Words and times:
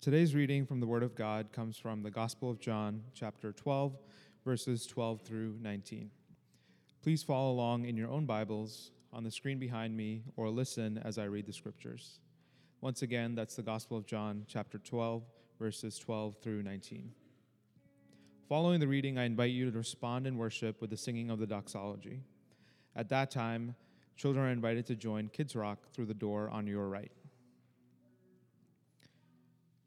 Today's 0.00 0.34
reading 0.34 0.64
from 0.64 0.80
the 0.80 0.86
Word 0.86 1.02
of 1.02 1.14
God 1.14 1.52
comes 1.52 1.76
from 1.76 2.02
the 2.02 2.10
Gospel 2.10 2.50
of 2.50 2.58
John, 2.58 3.02
chapter 3.12 3.52
12, 3.52 3.98
verses 4.46 4.86
12 4.86 5.20
through 5.20 5.58
19. 5.60 6.10
Please 7.02 7.22
follow 7.22 7.52
along 7.52 7.84
in 7.84 7.98
your 7.98 8.08
own 8.08 8.24
Bibles 8.24 8.92
on 9.12 9.24
the 9.24 9.30
screen 9.30 9.58
behind 9.58 9.94
me 9.94 10.22
or 10.36 10.48
listen 10.48 10.96
as 11.04 11.18
I 11.18 11.24
read 11.24 11.44
the 11.44 11.52
scriptures. 11.52 12.18
Once 12.80 13.02
again, 13.02 13.34
that's 13.34 13.56
the 13.56 13.62
Gospel 13.62 13.98
of 13.98 14.06
John, 14.06 14.46
chapter 14.48 14.78
12, 14.78 15.22
verses 15.58 15.98
12 15.98 16.36
through 16.42 16.62
19. 16.62 17.12
Following 18.48 18.80
the 18.80 18.88
reading, 18.88 19.18
I 19.18 19.24
invite 19.24 19.50
you 19.50 19.70
to 19.70 19.76
respond 19.76 20.26
in 20.26 20.38
worship 20.38 20.80
with 20.80 20.88
the 20.88 20.96
singing 20.96 21.28
of 21.28 21.38
the 21.38 21.46
doxology. 21.46 22.22
At 22.96 23.10
that 23.10 23.30
time, 23.30 23.74
children 24.16 24.46
are 24.46 24.50
invited 24.50 24.86
to 24.86 24.96
join 24.96 25.28
Kids 25.28 25.54
Rock 25.54 25.92
through 25.92 26.06
the 26.06 26.14
door 26.14 26.48
on 26.48 26.66
your 26.66 26.88
right. 26.88 27.12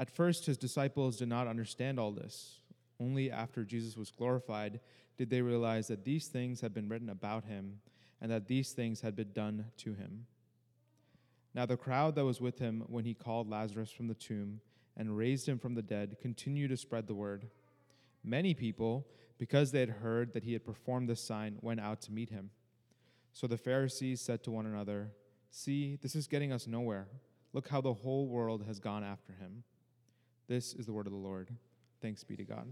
At 0.00 0.08
first, 0.08 0.46
his 0.46 0.56
disciples 0.56 1.18
did 1.18 1.28
not 1.28 1.46
understand 1.46 2.00
all 2.00 2.10
this. 2.10 2.60
Only 2.98 3.30
after 3.30 3.64
Jesus 3.64 3.98
was 3.98 4.10
glorified 4.10 4.80
did 5.18 5.28
they 5.28 5.42
realize 5.42 5.88
that 5.88 6.06
these 6.06 6.26
things 6.26 6.62
had 6.62 6.72
been 6.72 6.88
written 6.88 7.10
about 7.10 7.44
him 7.44 7.80
and 8.18 8.32
that 8.32 8.46
these 8.46 8.72
things 8.72 9.02
had 9.02 9.14
been 9.14 9.32
done 9.34 9.66
to 9.76 9.92
him. 9.92 10.24
Now, 11.54 11.66
the 11.66 11.76
crowd 11.76 12.14
that 12.14 12.24
was 12.24 12.40
with 12.40 12.58
him 12.58 12.84
when 12.86 13.04
he 13.04 13.12
called 13.12 13.50
Lazarus 13.50 13.90
from 13.90 14.08
the 14.08 14.14
tomb 14.14 14.62
and 14.96 15.18
raised 15.18 15.46
him 15.46 15.58
from 15.58 15.74
the 15.74 15.82
dead 15.82 16.16
continued 16.18 16.70
to 16.70 16.78
spread 16.78 17.06
the 17.06 17.14
word. 17.14 17.50
Many 18.24 18.54
people, 18.54 19.06
because 19.36 19.70
they 19.70 19.80
had 19.80 19.90
heard 19.90 20.32
that 20.32 20.44
he 20.44 20.54
had 20.54 20.64
performed 20.64 21.10
this 21.10 21.20
sign, 21.20 21.58
went 21.60 21.80
out 21.80 22.00
to 22.02 22.12
meet 22.12 22.30
him. 22.30 22.48
So 23.34 23.46
the 23.46 23.58
Pharisees 23.58 24.22
said 24.22 24.42
to 24.44 24.50
one 24.50 24.64
another, 24.64 25.10
See, 25.50 25.98
this 26.00 26.14
is 26.14 26.26
getting 26.26 26.52
us 26.52 26.66
nowhere. 26.66 27.06
Look 27.52 27.68
how 27.68 27.82
the 27.82 27.92
whole 27.92 28.28
world 28.28 28.64
has 28.66 28.78
gone 28.78 29.04
after 29.04 29.34
him. 29.34 29.62
This 30.50 30.74
is 30.74 30.84
the 30.84 30.92
word 30.92 31.06
of 31.06 31.12
the 31.12 31.18
Lord. 31.18 31.48
Thanks 32.02 32.24
be 32.24 32.34
to 32.34 32.42
God. 32.42 32.66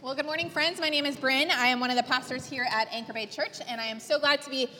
Well, 0.00 0.14
good 0.14 0.24
morning, 0.24 0.48
friends. 0.48 0.80
My 0.80 0.88
name 0.88 1.04
is 1.04 1.18
Bryn. 1.18 1.50
I 1.50 1.66
am 1.66 1.80
one 1.80 1.90
of 1.90 1.96
the 1.96 2.02
pastors 2.02 2.46
here 2.46 2.66
at 2.72 2.88
Anchor 2.90 3.12
Bay 3.12 3.26
Church, 3.26 3.58
and 3.68 3.78
I 3.78 3.84
am 3.84 4.00
so 4.00 4.18
glad 4.18 4.40
to 4.40 4.48
be 4.48 4.70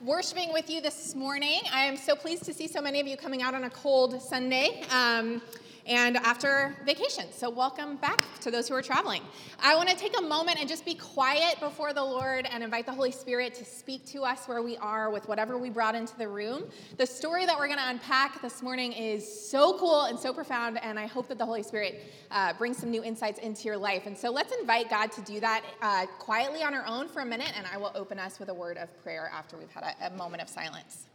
worshiping 0.00 0.54
with 0.54 0.70
you 0.70 0.80
this 0.80 1.14
morning. 1.14 1.60
I 1.70 1.84
am 1.84 1.98
so 1.98 2.16
pleased 2.16 2.44
to 2.44 2.54
see 2.54 2.66
so 2.66 2.80
many 2.80 2.98
of 2.98 3.06
you 3.06 3.18
coming 3.18 3.42
out 3.42 3.52
on 3.52 3.64
a 3.64 3.68
cold 3.68 4.22
Sunday. 4.22 4.84
Um, 4.90 5.42
and 5.86 6.16
after 6.16 6.74
vacation. 6.86 7.26
So, 7.32 7.50
welcome 7.50 7.96
back 7.96 8.24
to 8.40 8.50
those 8.50 8.68
who 8.68 8.74
are 8.74 8.82
traveling. 8.82 9.22
I 9.62 9.76
want 9.76 9.88
to 9.90 9.96
take 9.96 10.18
a 10.18 10.22
moment 10.22 10.58
and 10.58 10.68
just 10.68 10.84
be 10.84 10.94
quiet 10.94 11.60
before 11.60 11.92
the 11.92 12.02
Lord 12.02 12.46
and 12.50 12.64
invite 12.64 12.86
the 12.86 12.92
Holy 12.92 13.10
Spirit 13.10 13.54
to 13.54 13.64
speak 13.64 14.06
to 14.06 14.22
us 14.22 14.46
where 14.46 14.62
we 14.62 14.76
are 14.78 15.10
with 15.10 15.28
whatever 15.28 15.58
we 15.58 15.70
brought 15.70 15.94
into 15.94 16.16
the 16.16 16.28
room. 16.28 16.64
The 16.96 17.06
story 17.06 17.44
that 17.46 17.58
we're 17.58 17.66
going 17.66 17.78
to 17.78 17.88
unpack 17.88 18.40
this 18.40 18.62
morning 18.62 18.92
is 18.92 19.50
so 19.50 19.78
cool 19.78 20.04
and 20.04 20.18
so 20.18 20.32
profound, 20.32 20.78
and 20.82 20.98
I 20.98 21.06
hope 21.06 21.28
that 21.28 21.38
the 21.38 21.46
Holy 21.46 21.62
Spirit 21.62 22.02
uh, 22.30 22.54
brings 22.54 22.78
some 22.78 22.90
new 22.90 23.04
insights 23.04 23.38
into 23.40 23.64
your 23.64 23.76
life. 23.76 24.06
And 24.06 24.16
so, 24.16 24.30
let's 24.30 24.54
invite 24.58 24.88
God 24.88 25.12
to 25.12 25.20
do 25.22 25.40
that 25.40 25.62
uh, 25.82 26.06
quietly 26.18 26.62
on 26.62 26.74
our 26.74 26.86
own 26.86 27.08
for 27.08 27.20
a 27.20 27.26
minute, 27.26 27.52
and 27.56 27.66
I 27.72 27.76
will 27.76 27.92
open 27.94 28.18
us 28.18 28.38
with 28.38 28.48
a 28.48 28.54
word 28.54 28.78
of 28.78 28.88
prayer 29.02 29.30
after 29.32 29.58
we've 29.58 29.70
had 29.70 29.84
a, 30.00 30.06
a 30.06 30.16
moment 30.16 30.42
of 30.42 30.48
silence. 30.48 31.06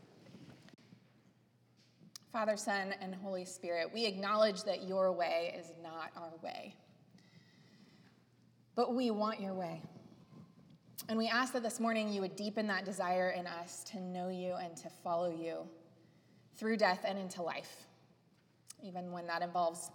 Father, 2.31 2.57
Son, 2.57 2.93
and 3.01 3.15
Holy 3.15 3.43
Spirit, 3.43 3.89
we 3.91 4.05
acknowledge 4.05 4.63
that 4.63 4.83
your 4.87 5.11
way 5.11 5.55
is 5.59 5.73
not 5.81 6.11
our 6.15 6.31
way. 6.43 6.75
But 8.75 8.93
we 8.93 9.09
want 9.09 9.41
your 9.41 9.55
way. 9.55 9.81
And 11.07 11.17
we 11.17 11.27
ask 11.27 11.53
that 11.53 11.63
this 11.63 11.79
morning 11.79 12.13
you 12.13 12.21
would 12.21 12.35
deepen 12.35 12.67
that 12.67 12.85
desire 12.85 13.31
in 13.31 13.47
us 13.47 13.83
to 13.85 13.99
know 13.99 14.29
you 14.29 14.53
and 14.53 14.77
to 14.77 14.89
follow 15.03 15.31
you 15.31 15.67
through 16.55 16.77
death 16.77 17.03
and 17.03 17.17
into 17.17 17.41
life, 17.41 17.87
even 18.83 19.11
when 19.11 19.25
that 19.25 19.41
involves 19.41 19.89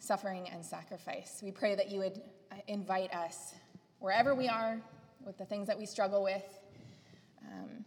suffering 0.00 0.48
and 0.52 0.64
sacrifice. 0.64 1.42
We 1.44 1.52
pray 1.52 1.76
that 1.76 1.92
you 1.92 2.00
would 2.00 2.20
uh, 2.50 2.56
invite 2.66 3.14
us 3.14 3.54
wherever 4.00 4.34
we 4.34 4.48
are 4.48 4.80
with 5.24 5.38
the 5.38 5.44
things 5.44 5.68
that 5.68 5.78
we 5.78 5.86
struggle 5.86 6.24
with 6.24 6.42
um, 7.46 7.84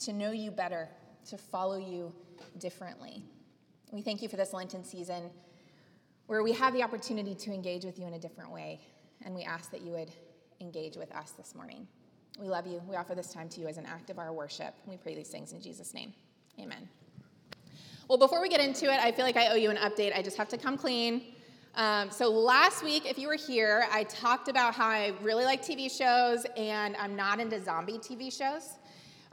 to 0.00 0.12
know 0.12 0.32
you 0.32 0.50
better, 0.50 0.86
to 1.30 1.38
follow 1.38 1.78
you 1.78 2.12
differently. 2.58 3.22
We 3.92 4.02
thank 4.02 4.22
you 4.22 4.28
for 4.28 4.36
this 4.36 4.52
Lenten 4.52 4.84
season 4.84 5.30
where 6.26 6.42
we 6.42 6.52
have 6.52 6.72
the 6.72 6.82
opportunity 6.82 7.34
to 7.34 7.52
engage 7.52 7.84
with 7.84 7.98
you 7.98 8.06
in 8.06 8.14
a 8.14 8.18
different 8.18 8.52
way, 8.52 8.80
and 9.24 9.34
we 9.34 9.42
ask 9.42 9.70
that 9.72 9.80
you 9.82 9.92
would 9.92 10.10
engage 10.60 10.96
with 10.96 11.12
us 11.12 11.32
this 11.32 11.54
morning. 11.54 11.88
We 12.38 12.48
love 12.48 12.66
you. 12.66 12.80
We 12.88 12.96
offer 12.96 13.14
this 13.14 13.32
time 13.32 13.48
to 13.50 13.60
you 13.60 13.66
as 13.66 13.78
an 13.78 13.86
act 13.86 14.10
of 14.10 14.18
our 14.18 14.32
worship. 14.32 14.74
We 14.86 14.96
pray 14.96 15.14
these 15.14 15.28
things 15.28 15.52
in 15.52 15.60
Jesus' 15.60 15.92
name. 15.92 16.12
Amen. 16.60 16.88
Well, 18.08 18.18
before 18.18 18.40
we 18.40 18.48
get 18.48 18.60
into 18.60 18.86
it, 18.86 19.00
I 19.00 19.12
feel 19.12 19.24
like 19.24 19.36
I 19.36 19.48
owe 19.48 19.56
you 19.56 19.70
an 19.70 19.76
update. 19.76 20.16
I 20.16 20.22
just 20.22 20.36
have 20.36 20.48
to 20.48 20.58
come 20.58 20.76
clean. 20.76 21.34
Um, 21.76 22.10
so, 22.10 22.28
last 22.28 22.82
week, 22.82 23.08
if 23.08 23.18
you 23.18 23.28
were 23.28 23.36
here, 23.36 23.86
I 23.92 24.04
talked 24.04 24.48
about 24.48 24.74
how 24.74 24.88
I 24.88 25.12
really 25.22 25.44
like 25.44 25.62
TV 25.62 25.90
shows 25.90 26.44
and 26.56 26.96
I'm 26.96 27.14
not 27.14 27.38
into 27.38 27.62
zombie 27.62 27.98
TV 27.98 28.36
shows. 28.36 28.78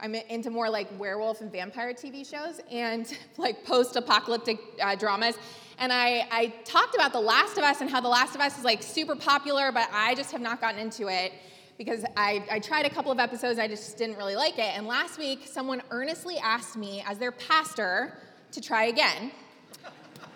I'm 0.00 0.14
into 0.14 0.50
more 0.50 0.70
like 0.70 0.86
werewolf 0.98 1.40
and 1.40 1.50
vampire 1.50 1.92
TV 1.92 2.28
shows 2.28 2.60
and 2.70 3.12
like 3.36 3.64
post 3.64 3.96
apocalyptic 3.96 4.60
uh, 4.82 4.94
dramas. 4.94 5.36
And 5.78 5.92
I, 5.92 6.26
I 6.30 6.46
talked 6.64 6.94
about 6.94 7.12
The 7.12 7.20
Last 7.20 7.58
of 7.58 7.64
Us 7.64 7.80
and 7.80 7.90
how 7.90 8.00
The 8.00 8.08
Last 8.08 8.34
of 8.34 8.40
Us 8.40 8.58
is 8.58 8.64
like 8.64 8.82
super 8.82 9.16
popular, 9.16 9.72
but 9.72 9.88
I 9.92 10.14
just 10.14 10.30
have 10.32 10.40
not 10.40 10.60
gotten 10.60 10.80
into 10.80 11.08
it 11.08 11.32
because 11.78 12.04
I, 12.16 12.44
I 12.50 12.58
tried 12.58 12.86
a 12.86 12.90
couple 12.90 13.12
of 13.12 13.20
episodes, 13.20 13.58
I 13.58 13.68
just 13.68 13.96
didn't 13.96 14.16
really 14.16 14.34
like 14.34 14.58
it. 14.58 14.76
And 14.76 14.86
last 14.86 15.18
week, 15.18 15.46
someone 15.46 15.80
earnestly 15.90 16.36
asked 16.38 16.76
me, 16.76 17.04
as 17.06 17.18
their 17.18 17.30
pastor, 17.30 18.18
to 18.50 18.60
try 18.60 18.86
again. 18.86 19.30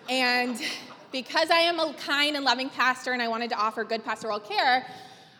And 0.09 0.61
because 1.11 1.49
I 1.51 1.59
am 1.59 1.79
a 1.79 1.93
kind 1.93 2.37
and 2.37 2.45
loving 2.45 2.69
pastor 2.69 3.11
and 3.11 3.21
I 3.21 3.27
wanted 3.27 3.49
to 3.49 3.57
offer 3.57 3.83
good 3.83 4.05
pastoral 4.05 4.39
care, 4.39 4.87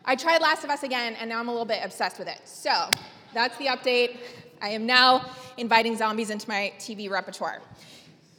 I 0.06 0.16
tried 0.18 0.42
Last 0.42 0.66
of 0.66 0.70
Us 0.70 0.84
again, 0.84 1.16
and 1.20 1.30
now 1.30 1.40
I'm 1.40 1.48
a 1.48 1.52
little 1.52 1.66
bit 1.66 1.80
obsessed 1.82 2.20
with 2.20 2.28
it. 2.28 2.42
So, 2.44 2.90
that's 3.34 3.58
the 3.58 3.68
update. 3.68 4.18
I 4.62 4.70
am 4.70 4.86
now 4.86 5.26
inviting 5.58 5.98
zombies 5.98 6.30
into 6.30 6.48
my 6.48 6.74
TV 6.80 7.10
repertoire. 7.10 7.62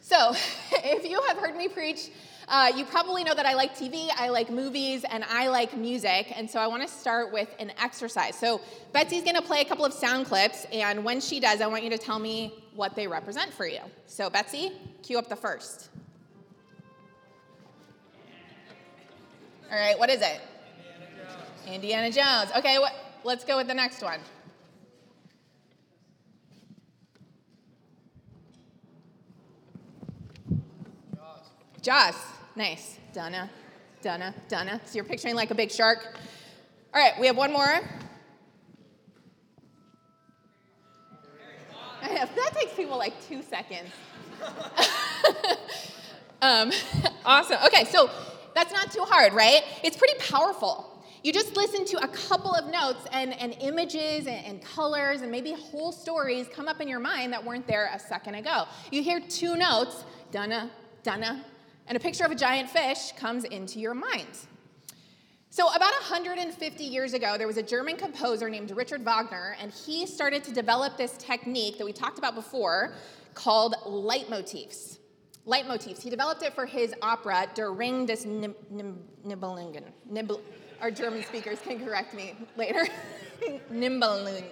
So, 0.00 0.34
if 0.72 1.08
you 1.08 1.20
have 1.28 1.38
heard 1.38 1.56
me 1.56 1.68
preach, 1.68 2.10
uh, 2.48 2.70
you 2.76 2.84
probably 2.84 3.24
know 3.24 3.34
that 3.34 3.46
I 3.46 3.54
like 3.54 3.74
TV, 3.74 4.08
I 4.16 4.28
like 4.28 4.50
movies, 4.50 5.04
and 5.08 5.24
I 5.24 5.48
like 5.48 5.76
music. 5.76 6.32
And 6.36 6.50
so 6.50 6.60
I 6.60 6.66
want 6.66 6.82
to 6.82 6.88
start 6.88 7.32
with 7.32 7.48
an 7.58 7.72
exercise. 7.82 8.36
So 8.36 8.60
Betsy's 8.92 9.22
going 9.22 9.36
to 9.36 9.42
play 9.42 9.60
a 9.60 9.64
couple 9.64 9.84
of 9.84 9.92
sound 9.92 10.26
clips, 10.26 10.66
and 10.72 11.04
when 11.04 11.20
she 11.20 11.40
does, 11.40 11.60
I 11.60 11.66
want 11.66 11.84
you 11.84 11.90
to 11.90 11.98
tell 11.98 12.18
me 12.18 12.52
what 12.74 12.94
they 12.94 13.06
represent 13.06 13.52
for 13.52 13.66
you. 13.66 13.80
So 14.06 14.28
Betsy, 14.28 14.72
cue 15.02 15.18
up 15.18 15.28
the 15.28 15.36
first. 15.36 15.88
All 19.72 19.78
right, 19.78 19.98
what 19.98 20.10
is 20.10 20.20
it? 20.20 20.40
Indiana 21.66 22.10
Jones. 22.10 22.10
Indiana 22.10 22.10
Jones. 22.10 22.58
Okay, 22.58 22.78
what, 22.78 22.92
let's 23.24 23.44
go 23.44 23.56
with 23.56 23.66
the 23.66 23.74
next 23.74 24.02
one. 24.02 24.20
Jaws. 31.84 32.14
Nice. 32.56 32.96
Donna. 33.12 33.50
Donna. 34.00 34.34
Donna. 34.48 34.80
So 34.86 34.94
you're 34.94 35.04
picturing 35.04 35.34
like 35.34 35.50
a 35.50 35.54
big 35.54 35.70
shark. 35.70 36.16
All 36.94 37.02
right, 37.02 37.12
we 37.20 37.26
have 37.26 37.36
one 37.36 37.52
more. 37.52 37.82
that 42.00 42.54
takes 42.54 42.72
people 42.72 42.96
like 42.96 43.12
two 43.28 43.42
seconds. 43.42 43.90
um, 46.42 46.72
awesome. 47.26 47.58
Okay, 47.66 47.84
so 47.84 48.08
that's 48.54 48.72
not 48.72 48.90
too 48.90 49.02
hard, 49.02 49.34
right? 49.34 49.60
It's 49.82 49.98
pretty 49.98 50.18
powerful. 50.18 51.04
You 51.22 51.34
just 51.34 51.54
listen 51.54 51.84
to 51.84 52.02
a 52.02 52.08
couple 52.08 52.54
of 52.54 52.64
notes, 52.66 53.06
and, 53.12 53.38
and 53.38 53.54
images 53.60 54.26
and, 54.26 54.46
and 54.46 54.62
colors 54.62 55.20
and 55.20 55.30
maybe 55.30 55.52
whole 55.52 55.92
stories 55.92 56.46
come 56.50 56.66
up 56.66 56.80
in 56.80 56.88
your 56.88 57.00
mind 57.00 57.34
that 57.34 57.44
weren't 57.44 57.66
there 57.66 57.90
a 57.92 57.98
second 57.98 58.36
ago. 58.36 58.64
You 58.90 59.02
hear 59.02 59.20
two 59.20 59.56
notes, 59.56 60.04
dunna, 60.30 60.70
dunna, 61.02 61.44
and 61.86 61.96
a 61.96 62.00
picture 62.00 62.24
of 62.24 62.30
a 62.30 62.34
giant 62.34 62.70
fish 62.70 63.12
comes 63.12 63.44
into 63.44 63.78
your 63.78 63.94
mind. 63.94 64.26
So, 65.50 65.68
about 65.68 65.92
150 65.92 66.82
years 66.82 67.14
ago, 67.14 67.38
there 67.38 67.46
was 67.46 67.58
a 67.58 67.62
German 67.62 67.96
composer 67.96 68.50
named 68.50 68.72
Richard 68.72 69.04
Wagner, 69.04 69.56
and 69.60 69.70
he 69.70 70.04
started 70.04 70.42
to 70.44 70.52
develop 70.52 70.96
this 70.96 71.16
technique 71.16 71.78
that 71.78 71.84
we 71.84 71.92
talked 71.92 72.18
about 72.18 72.34
before 72.34 72.94
called 73.34 73.76
leitmotifs. 73.86 74.98
leitmotifs. 75.46 76.00
He 76.02 76.10
developed 76.10 76.42
it 76.42 76.54
for 76.54 76.66
his 76.66 76.92
opera, 77.02 77.46
Der 77.54 77.70
Ring 77.70 78.04
des 78.04 78.24
Nibelungen. 78.24 79.84
Nibel- 80.10 80.40
our 80.80 80.90
German 80.90 81.22
speakers 81.22 81.60
can 81.60 81.84
correct 81.84 82.14
me 82.14 82.34
later. 82.56 82.86
Nibelungen. 83.72 84.44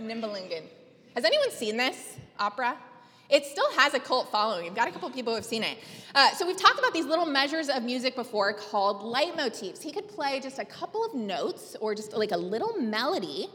Nibelungen. 0.00 0.62
Has 1.16 1.24
anyone 1.24 1.50
seen 1.50 1.76
this 1.76 2.16
opera? 2.38 2.76
It 3.34 3.44
still 3.46 3.68
has 3.72 3.94
a 3.94 3.98
cult 3.98 4.30
following. 4.30 4.62
We've 4.62 4.76
got 4.76 4.86
a 4.86 4.92
couple 4.92 5.08
of 5.08 5.14
people 5.14 5.32
who 5.32 5.34
have 5.34 5.44
seen 5.44 5.64
it. 5.64 5.78
Uh, 6.14 6.30
so 6.34 6.46
we've 6.46 6.56
talked 6.56 6.78
about 6.78 6.94
these 6.94 7.04
little 7.04 7.26
measures 7.26 7.68
of 7.68 7.82
music 7.82 8.14
before 8.14 8.52
called 8.52 9.02
leitmotifs. 9.02 9.82
He 9.82 9.90
could 9.90 10.06
play 10.06 10.38
just 10.38 10.60
a 10.60 10.64
couple 10.64 11.04
of 11.04 11.14
notes 11.14 11.74
or 11.80 11.96
just 11.96 12.12
like 12.12 12.30
a 12.30 12.36
little 12.36 12.78
melody, 12.78 13.48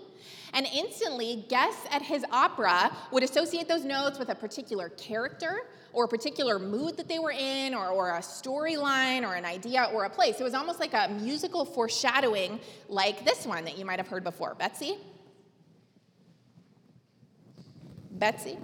and 0.53 0.67
instantly 0.75 1.45
guests 1.47 1.87
at 1.91 2.01
his 2.01 2.25
opera 2.29 2.91
would 3.13 3.23
associate 3.23 3.69
those 3.69 3.85
notes 3.85 4.19
with 4.19 4.27
a 4.27 4.35
particular 4.35 4.89
character 4.89 5.61
or 5.93 6.03
a 6.03 6.07
particular 6.09 6.59
mood 6.59 6.97
that 6.97 7.07
they 7.07 7.19
were 7.19 7.31
in 7.31 7.73
or, 7.73 7.87
or 7.87 8.09
a 8.09 8.19
storyline 8.19 9.25
or 9.25 9.35
an 9.35 9.45
idea 9.45 9.89
or 9.93 10.03
a 10.03 10.09
place. 10.09 10.41
It 10.41 10.43
was 10.43 10.55
almost 10.55 10.81
like 10.81 10.93
a 10.93 11.07
musical 11.21 11.63
foreshadowing 11.63 12.59
like 12.89 13.23
this 13.23 13.45
one 13.45 13.63
that 13.63 13.77
you 13.77 13.85
might 13.85 13.99
have 13.99 14.09
heard 14.09 14.25
before. 14.25 14.55
Betsy? 14.55 14.97
Betsy? 18.11 18.57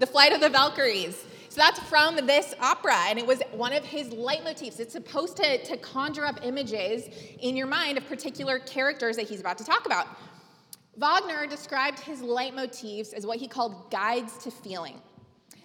The 0.00 0.06
Flight 0.06 0.32
of 0.32 0.40
the 0.40 0.48
Valkyries. 0.48 1.26
So 1.50 1.60
that's 1.60 1.78
from 1.80 2.16
this 2.26 2.54
opera, 2.58 2.96
and 3.08 3.18
it 3.18 3.26
was 3.26 3.42
one 3.52 3.74
of 3.74 3.84
his 3.84 4.08
leitmotifs. 4.08 4.80
It's 4.80 4.94
supposed 4.94 5.36
to, 5.36 5.62
to 5.62 5.76
conjure 5.76 6.24
up 6.24 6.40
images 6.42 7.10
in 7.38 7.54
your 7.54 7.66
mind 7.66 7.98
of 7.98 8.08
particular 8.08 8.60
characters 8.60 9.16
that 9.16 9.28
he's 9.28 9.40
about 9.40 9.58
to 9.58 9.64
talk 9.64 9.84
about. 9.84 10.06
Wagner 10.96 11.46
described 11.46 12.00
his 12.00 12.22
leitmotifs 12.22 13.12
as 13.12 13.26
what 13.26 13.38
he 13.38 13.46
called 13.46 13.90
guides 13.90 14.38
to 14.38 14.50
feeling. 14.50 15.02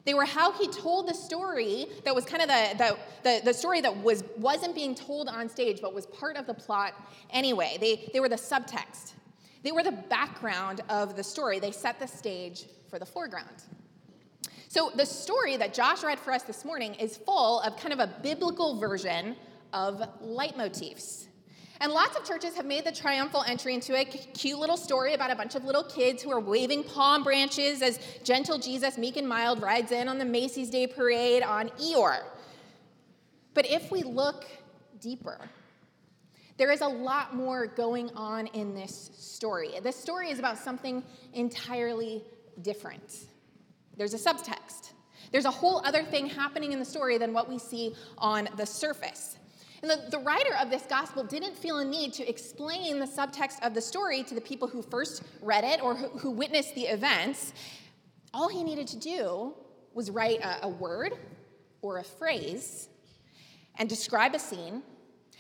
They 0.03 0.13
were 0.13 0.25
how 0.25 0.51
he 0.51 0.67
told 0.67 1.07
the 1.07 1.13
story 1.13 1.85
that 2.03 2.13
was 2.13 2.25
kind 2.25 2.41
of 2.41 2.49
the, 2.49 2.75
the, 2.77 2.97
the, 3.23 3.41
the, 3.45 3.53
story 3.53 3.79
that 3.79 3.95
was, 4.03 4.25
wasn't 4.35 4.75
being 4.75 4.95
told 4.95 5.29
on 5.29 5.47
stage, 5.47 5.79
but 5.81 5.93
was 5.93 6.07
part 6.07 6.35
of 6.35 6.45
the 6.45 6.53
plot 6.53 6.93
anyway. 7.29 7.77
They, 7.79 8.09
they 8.11 8.19
were 8.19 8.29
the 8.29 8.35
subtext, 8.35 9.13
they 9.63 9.71
were 9.71 9.81
the 9.81 9.93
background 9.93 10.81
of 10.89 11.15
the 11.15 11.23
story. 11.23 11.59
They 11.59 11.71
set 11.71 12.01
the 12.01 12.07
stage 12.07 12.65
for 12.89 12.99
the 12.99 13.05
foreground. 13.05 13.63
So, 14.75 14.91
the 14.93 15.05
story 15.05 15.55
that 15.55 15.73
Josh 15.73 16.03
read 16.03 16.19
for 16.19 16.33
us 16.33 16.43
this 16.43 16.65
morning 16.65 16.95
is 16.95 17.15
full 17.15 17.61
of 17.61 17.77
kind 17.77 17.93
of 17.93 18.01
a 18.01 18.07
biblical 18.21 18.77
version 18.77 19.37
of 19.71 20.01
leitmotifs. 20.21 21.27
And 21.79 21.93
lots 21.93 22.17
of 22.17 22.25
churches 22.25 22.55
have 22.55 22.65
made 22.65 22.83
the 22.83 22.91
triumphal 22.91 23.45
entry 23.47 23.73
into 23.73 23.95
a 23.95 24.03
cute 24.03 24.59
little 24.59 24.75
story 24.75 25.13
about 25.13 25.31
a 25.31 25.35
bunch 25.37 25.55
of 25.55 25.63
little 25.63 25.85
kids 25.85 26.21
who 26.21 26.29
are 26.29 26.41
waving 26.41 26.83
palm 26.83 27.23
branches 27.23 27.81
as 27.81 28.01
gentle 28.25 28.57
Jesus, 28.57 28.97
meek 28.97 29.15
and 29.15 29.29
mild, 29.29 29.61
rides 29.61 29.93
in 29.93 30.09
on 30.09 30.17
the 30.17 30.25
Macy's 30.25 30.69
Day 30.69 30.87
Parade 30.87 31.41
on 31.41 31.69
Eeyore. 31.79 32.23
But 33.53 33.71
if 33.71 33.93
we 33.93 34.03
look 34.03 34.43
deeper, 34.99 35.39
there 36.57 36.73
is 36.73 36.81
a 36.81 36.87
lot 36.89 37.33
more 37.33 37.65
going 37.65 38.09
on 38.13 38.47
in 38.47 38.75
this 38.75 39.11
story. 39.17 39.69
This 39.81 39.95
story 39.95 40.31
is 40.31 40.39
about 40.39 40.57
something 40.57 41.01
entirely 41.31 42.25
different. 42.61 43.27
There's 43.97 44.13
a 44.13 44.17
subtext. 44.17 44.91
There's 45.31 45.45
a 45.45 45.51
whole 45.51 45.81
other 45.85 46.03
thing 46.03 46.27
happening 46.27 46.71
in 46.71 46.79
the 46.79 46.85
story 46.85 47.17
than 47.17 47.33
what 47.33 47.49
we 47.49 47.57
see 47.57 47.95
on 48.17 48.47
the 48.57 48.65
surface. 48.65 49.37
And 49.81 49.91
the, 49.91 50.09
the 50.09 50.19
writer 50.19 50.55
of 50.59 50.69
this 50.69 50.83
gospel 50.83 51.23
didn't 51.23 51.55
feel 51.55 51.77
a 51.77 51.85
need 51.85 52.13
to 52.13 52.27
explain 52.27 52.99
the 52.99 53.05
subtext 53.05 53.65
of 53.65 53.73
the 53.73 53.81
story 53.81 54.23
to 54.23 54.33
the 54.35 54.41
people 54.41 54.67
who 54.67 54.81
first 54.81 55.23
read 55.41 55.63
it 55.63 55.81
or 55.81 55.95
who, 55.95 56.07
who 56.17 56.31
witnessed 56.31 56.75
the 56.75 56.83
events. 56.83 57.53
All 58.33 58.49
he 58.49 58.63
needed 58.63 58.87
to 58.87 58.97
do 58.97 59.53
was 59.93 60.09
write 60.09 60.41
a, 60.41 60.65
a 60.65 60.69
word 60.69 61.13
or 61.81 61.99
a 61.99 62.03
phrase 62.03 62.89
and 63.77 63.89
describe 63.89 64.33
a 64.33 64.39
scene, 64.39 64.81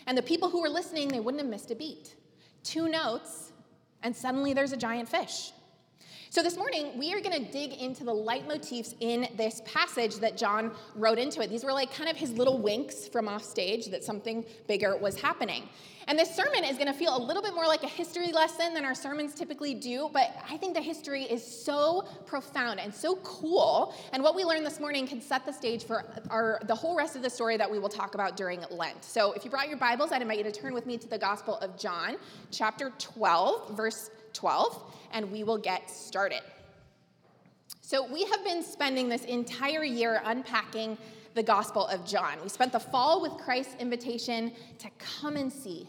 and 0.07 0.17
the 0.17 0.21
people 0.21 0.49
who 0.49 0.61
were 0.61 0.69
listening, 0.69 1.07
they 1.07 1.19
wouldn't 1.19 1.41
have 1.41 1.49
missed 1.49 1.71
a 1.71 1.75
beat. 1.75 2.15
Two 2.63 2.87
notes, 2.89 3.53
and 4.03 4.15
suddenly 4.15 4.53
there's 4.53 4.73
a 4.73 4.77
giant 4.77 5.09
fish. 5.09 5.51
So, 6.31 6.41
this 6.41 6.57
morning, 6.57 6.97
we 6.97 7.13
are 7.13 7.21
going 7.21 7.45
to 7.45 7.51
dig 7.51 7.73
into 7.73 8.03
the 8.03 8.11
leitmotifs 8.11 8.95
in 8.99 9.27
this 9.37 9.61
passage 9.63 10.15
that 10.15 10.35
John 10.35 10.71
wrote 10.95 11.19
into 11.19 11.41
it. 11.41 11.49
These 11.49 11.63
were 11.63 11.71
like 11.71 11.93
kind 11.93 12.09
of 12.09 12.17
his 12.17 12.31
little 12.31 12.57
winks 12.57 13.07
from 13.07 13.27
off 13.27 13.43
stage 13.43 13.87
that 13.87 14.03
something 14.03 14.43
bigger 14.67 14.97
was 14.97 15.19
happening. 15.19 15.69
And 16.07 16.19
this 16.19 16.35
sermon 16.35 16.63
is 16.63 16.77
going 16.77 16.87
to 16.87 16.93
feel 16.93 17.15
a 17.15 17.21
little 17.23 17.41
bit 17.41 17.55
more 17.55 17.65
like 17.65 17.83
a 17.83 17.87
history 17.87 18.31
lesson 18.31 18.73
than 18.73 18.85
our 18.85 18.93
sermons 18.93 19.33
typically 19.33 19.73
do, 19.73 20.09
but 20.13 20.35
I 20.49 20.57
think 20.57 20.75
the 20.75 20.81
history 20.81 21.23
is 21.23 21.43
so 21.43 22.03
profound 22.25 22.79
and 22.79 22.93
so 22.93 23.15
cool. 23.17 23.95
And 24.11 24.21
what 24.21 24.35
we 24.35 24.43
learned 24.43 24.65
this 24.65 24.79
morning 24.79 25.07
can 25.07 25.19
set 25.19 25.45
the 25.45 25.53
stage 25.53 25.83
for 25.83 26.05
our, 26.29 26.59
the 26.65 26.75
whole 26.75 26.95
rest 26.95 27.15
of 27.15 27.23
the 27.23 27.29
story 27.29 27.57
that 27.57 27.69
we 27.69 27.79
will 27.79 27.89
talk 27.89 28.13
about 28.13 28.37
during 28.37 28.63
Lent. 28.69 29.03
So 29.03 29.33
if 29.33 29.43
you 29.45 29.49
brought 29.49 29.67
your 29.67 29.77
Bibles, 29.77 30.11
I'd 30.11 30.21
invite 30.21 30.37
you 30.37 30.43
to 30.43 30.51
turn 30.51 30.73
with 30.73 30.85
me 30.85 30.97
to 30.97 31.07
the 31.07 31.17
Gospel 31.17 31.57
of 31.57 31.75
John, 31.77 32.17
chapter 32.51 32.91
12, 32.99 33.75
verse 33.75 34.11
12 34.35 34.93
and 35.11 35.31
we 35.31 35.43
will 35.43 35.57
get 35.57 35.89
started. 35.89 36.41
So, 37.81 38.05
we 38.11 38.25
have 38.25 38.43
been 38.43 38.63
spending 38.63 39.09
this 39.09 39.25
entire 39.25 39.83
year 39.83 40.21
unpacking 40.25 40.97
the 41.35 41.43
Gospel 41.43 41.85
of 41.87 42.05
John. 42.05 42.37
We 42.41 42.49
spent 42.49 42.71
the 42.71 42.79
fall 42.79 43.21
with 43.21 43.33
Christ's 43.33 43.75
invitation 43.79 44.53
to 44.79 44.89
come 44.97 45.35
and 45.35 45.51
see. 45.51 45.87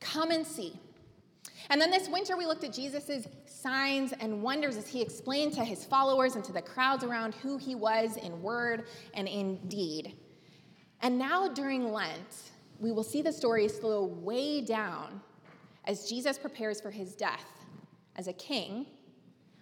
Come 0.00 0.30
and 0.30 0.46
see. 0.46 0.78
And 1.70 1.80
then 1.80 1.90
this 1.90 2.08
winter, 2.08 2.36
we 2.36 2.44
looked 2.44 2.64
at 2.64 2.72
Jesus' 2.72 3.26
signs 3.46 4.12
and 4.20 4.42
wonders 4.42 4.76
as 4.76 4.86
he 4.86 5.00
explained 5.00 5.54
to 5.54 5.64
his 5.64 5.84
followers 5.84 6.34
and 6.34 6.44
to 6.44 6.52
the 6.52 6.60
crowds 6.60 7.04
around 7.04 7.34
who 7.36 7.56
he 7.56 7.74
was 7.74 8.16
in 8.18 8.42
word 8.42 8.86
and 9.14 9.26
in 9.26 9.56
deed. 9.68 10.14
And 11.00 11.18
now 11.18 11.48
during 11.48 11.90
Lent, 11.90 12.50
we 12.80 12.92
will 12.92 13.02
see 13.02 13.22
the 13.22 13.32
story 13.32 13.68
slow 13.68 14.04
way 14.04 14.60
down 14.60 15.20
as 15.86 16.08
Jesus 16.08 16.36
prepares 16.36 16.80
for 16.80 16.90
his 16.90 17.14
death 17.14 17.63
as 18.16 18.28
a 18.28 18.32
king 18.32 18.86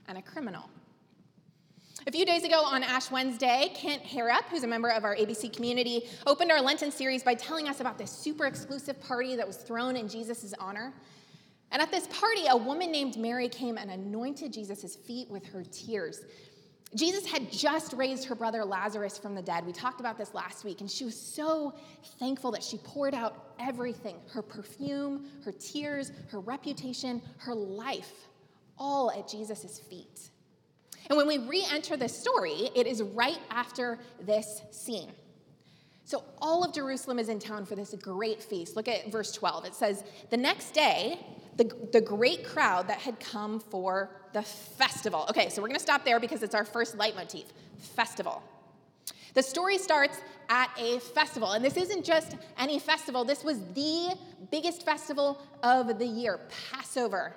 and 0.09 0.19
a 0.19 0.23
criminal. 0.23 0.69
A 2.07 2.11
few 2.11 2.27
days 2.27 2.43
ago 2.43 2.63
on 2.65 2.83
Ash 2.83 3.13
Wednesday, 3.13 3.71
Kent 3.75 4.03
Harrop, 4.03 4.45
who's 4.51 4.65
a 4.65 4.67
member 4.67 4.89
of 4.89 5.05
our 5.05 5.15
ABC 5.15 5.53
community, 5.55 6.09
opened 6.27 6.51
our 6.51 6.61
Lenten 6.61 6.91
series 6.91 7.23
by 7.23 7.35
telling 7.35 7.69
us 7.69 7.79
about 7.79 7.97
this 7.97 8.11
super 8.11 8.47
exclusive 8.47 9.01
party 9.01 9.37
that 9.37 9.47
was 9.47 9.59
thrown 9.59 9.95
in 9.95 10.09
Jesus' 10.09 10.53
honor. 10.59 10.93
And 11.71 11.81
at 11.81 11.93
this 11.93 12.09
party, 12.09 12.43
a 12.49 12.57
woman 12.57 12.91
named 12.91 13.17
Mary 13.17 13.49
came 13.49 13.79
and 13.79 13.89
anointed 13.89 14.53
Jesus' 14.53 14.97
feet 14.97 15.31
with 15.31 15.47
her 15.47 15.63
tears. 15.63 16.23
Jesus 16.97 17.25
had 17.25 17.53
just 17.53 17.93
raised 17.93 18.25
her 18.25 18.35
brother 18.35 18.65
Lazarus 18.65 19.17
from 19.17 19.35
the 19.35 19.41
dead. 19.41 19.65
We 19.65 19.73
talked 19.73 20.01
about 20.01 20.19
this 20.19 20.35
last 20.35 20.65
week, 20.65 20.81
and 20.81 20.91
she 20.91 21.05
was 21.05 21.19
so 21.19 21.73
thankful 22.19 22.51
that 22.51 22.65
she 22.65 22.79
poured 22.79 23.15
out 23.15 23.55
everything 23.61 24.17
her 24.33 24.43
perfume, 24.43 25.29
her 25.45 25.53
tears, 25.53 26.11
her 26.31 26.41
reputation, 26.41 27.23
her 27.39 27.55
life 27.55 28.13
all 28.83 29.13
at 29.13 29.29
Jesus' 29.29 29.79
feet. 29.79 30.31
And 31.09 31.17
when 31.17 31.29
we 31.29 31.39
re 31.39 31.65
enter 31.71 31.97
this 31.97 32.19
story, 32.19 32.71
it 32.75 32.87
is 32.87 33.01
right 33.01 33.39
after 33.51 33.99
this 34.21 34.63
scene. 34.73 35.13
So 36.05 36.25
all 36.43 36.65
of 36.65 36.75
Jerusalem 36.75 37.21
is 37.21 37.29
in 37.29 37.39
town 37.39 37.65
for 37.65 37.77
this 37.77 37.95
great 38.03 38.43
feast. 38.43 38.75
Look 38.75 38.89
at 38.89 39.11
verse 39.11 39.31
12. 39.33 39.67
It 39.67 39.75
says, 39.75 40.03
The 40.31 40.37
next 40.37 40.73
day, 40.73 41.25
the, 41.57 41.71
the 41.93 42.01
great 42.01 42.45
crowd 42.45 42.89
that 42.89 42.99
had 42.99 43.21
come 43.21 43.61
for 43.61 44.11
the 44.33 44.43
festival. 44.43 45.27
Okay, 45.31 45.49
so 45.49 45.63
we're 45.63 45.69
going 45.69 45.79
to 45.79 45.83
stop 45.83 46.05
there 46.05 46.19
because 46.19 46.43
it's 46.43 46.55
our 46.55 46.65
first 46.65 46.99
leitmotif 46.99 47.45
festival. 47.79 48.43
The 49.35 49.43
story 49.43 49.79
starts 49.79 50.19
at 50.49 50.71
a 50.77 50.99
festival, 50.99 51.53
and 51.53 51.65
this 51.65 51.77
isn't 51.77 52.05
just 52.05 52.37
any 52.59 52.79
festival, 52.79 53.25
this 53.25 53.45
was 53.45 53.61
the 53.75 54.15
biggest 54.51 54.85
festival 54.85 55.41
of 55.63 55.99
the 55.99 56.07
year 56.07 56.41
Passover. 56.71 57.35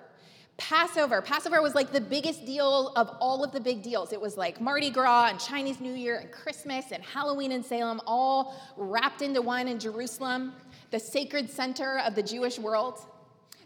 Passover. 0.58 1.22
Passover 1.22 1.62
was 1.62 1.76
like 1.76 1.92
the 1.92 2.00
biggest 2.00 2.46
deal 2.46 2.94
of 2.96 3.10
all 3.20 3.44
of 3.44 3.52
the 3.52 3.60
big 3.60 3.82
deals. 3.82 4.14
It 4.14 4.22
was 4.22 4.38
like 4.38 4.62
Mardi 4.62 4.90
Gras 4.90 5.28
and 5.30 5.40
Chinese 5.40 5.82
New 5.82 5.94
Year 5.94 6.20
and 6.20 6.32
Christmas 6.32 6.92
and 6.92 7.04
Halloween 7.04 7.52
in 7.52 7.62
Salem, 7.62 8.00
all 8.08 8.56
wrapped 8.78 9.22
into 9.22 9.42
one 9.42 9.68
in 9.68 9.80
Jerusalem, 9.80 10.54
the 10.92 11.00
sacred 11.00 11.50
center 11.50 12.00
of 12.00 12.16
the 12.16 12.24
Jewish 12.24 12.58
world. 12.58 13.00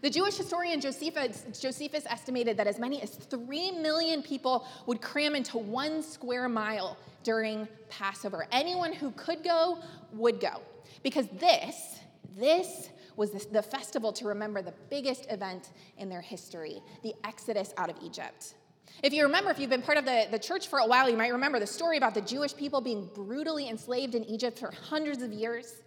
The 0.02 0.10
Jewish 0.10 0.36
historian 0.36 0.80
Josephus, 0.80 1.44
Josephus 1.60 2.06
estimated 2.06 2.56
that 2.56 2.66
as 2.66 2.78
many 2.78 3.02
as 3.02 3.10
3 3.10 3.72
million 3.72 4.22
people 4.22 4.66
would 4.86 5.02
cram 5.02 5.34
into 5.34 5.58
one 5.58 6.02
square 6.02 6.48
mile 6.48 6.96
during 7.22 7.68
Passover. 7.90 8.46
Anyone 8.50 8.94
who 8.94 9.10
could 9.12 9.44
go 9.44 9.78
would 10.14 10.40
go. 10.40 10.62
Because 11.02 11.28
this, 11.38 12.00
this 12.36 12.88
was 13.16 13.30
the 13.30 13.62
festival 13.62 14.12
to 14.14 14.26
remember 14.26 14.62
the 14.62 14.74
biggest 14.88 15.26
event 15.30 15.70
in 15.98 16.08
their 16.08 16.20
history 16.20 16.82
the 17.02 17.14
Exodus 17.24 17.72
out 17.76 17.90
of 17.90 17.96
Egypt. 18.02 18.54
If 19.02 19.12
you 19.12 19.22
remember, 19.22 19.50
if 19.50 19.58
you've 19.58 19.70
been 19.70 19.82
part 19.82 19.98
of 19.98 20.04
the, 20.04 20.26
the 20.30 20.38
church 20.38 20.68
for 20.68 20.78
a 20.80 20.86
while, 20.86 21.08
you 21.08 21.16
might 21.16 21.32
remember 21.32 21.58
the 21.58 21.66
story 21.66 21.96
about 21.96 22.14
the 22.14 22.20
Jewish 22.20 22.54
people 22.54 22.80
being 22.80 23.08
brutally 23.14 23.68
enslaved 23.68 24.14
in 24.14 24.24
Egypt 24.24 24.58
for 24.58 24.72
hundreds 24.88 25.22
of 25.22 25.32
years. 25.32 25.80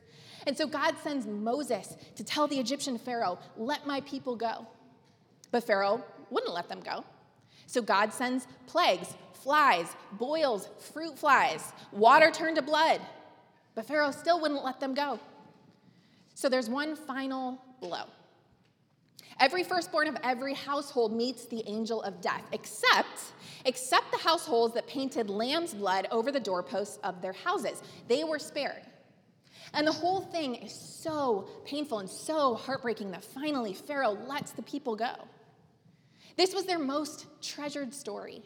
And 0.47 0.57
so 0.57 0.67
God 0.67 0.95
sends 1.03 1.27
Moses 1.27 1.95
to 2.15 2.23
tell 2.23 2.47
the 2.47 2.59
Egyptian 2.59 2.97
Pharaoh, 2.97 3.39
Let 3.55 3.85
my 3.85 4.01
people 4.01 4.35
go. 4.35 4.67
But 5.51 5.63
Pharaoh 5.63 6.03
wouldn't 6.29 6.53
let 6.53 6.69
them 6.69 6.81
go. 6.81 7.05
So 7.67 7.81
God 7.81 8.11
sends 8.11 8.47
plagues, 8.67 9.13
flies, 9.33 9.87
boils, 10.13 10.69
fruit 10.93 11.17
flies, 11.17 11.71
water 11.91 12.31
turned 12.31 12.55
to 12.55 12.61
blood. 12.61 12.99
But 13.75 13.85
Pharaoh 13.85 14.11
still 14.11 14.39
wouldn't 14.39 14.63
let 14.63 14.79
them 14.79 14.93
go. 14.93 15.19
So 16.33 16.49
there's 16.49 16.69
one 16.69 16.95
final 16.95 17.61
blow. 17.79 18.05
Every 19.39 19.63
firstborn 19.63 20.07
of 20.07 20.17
every 20.23 20.53
household 20.53 21.11
meets 21.11 21.45
the 21.45 21.63
angel 21.67 22.01
of 22.03 22.21
death, 22.21 22.43
except 22.51 23.33
except 23.65 24.11
the 24.11 24.17
households 24.17 24.73
that 24.73 24.87
painted 24.87 25.29
lamb's 25.29 25.73
blood 25.73 26.07
over 26.11 26.31
the 26.31 26.39
doorposts 26.39 26.99
of 27.03 27.21
their 27.21 27.33
houses. 27.33 27.81
They 28.07 28.23
were 28.23 28.39
spared. 28.39 28.83
And 29.73 29.87
the 29.87 29.91
whole 29.91 30.21
thing 30.21 30.55
is 30.55 30.73
so 30.73 31.47
painful 31.65 31.99
and 31.99 32.09
so 32.09 32.55
heartbreaking 32.55 33.11
that 33.11 33.23
finally 33.23 33.73
Pharaoh 33.73 34.17
lets 34.27 34.51
the 34.51 34.61
people 34.63 34.95
go. 34.95 35.13
This 36.35 36.53
was 36.53 36.65
their 36.65 36.79
most 36.79 37.25
treasured 37.41 37.93
story. 37.93 38.43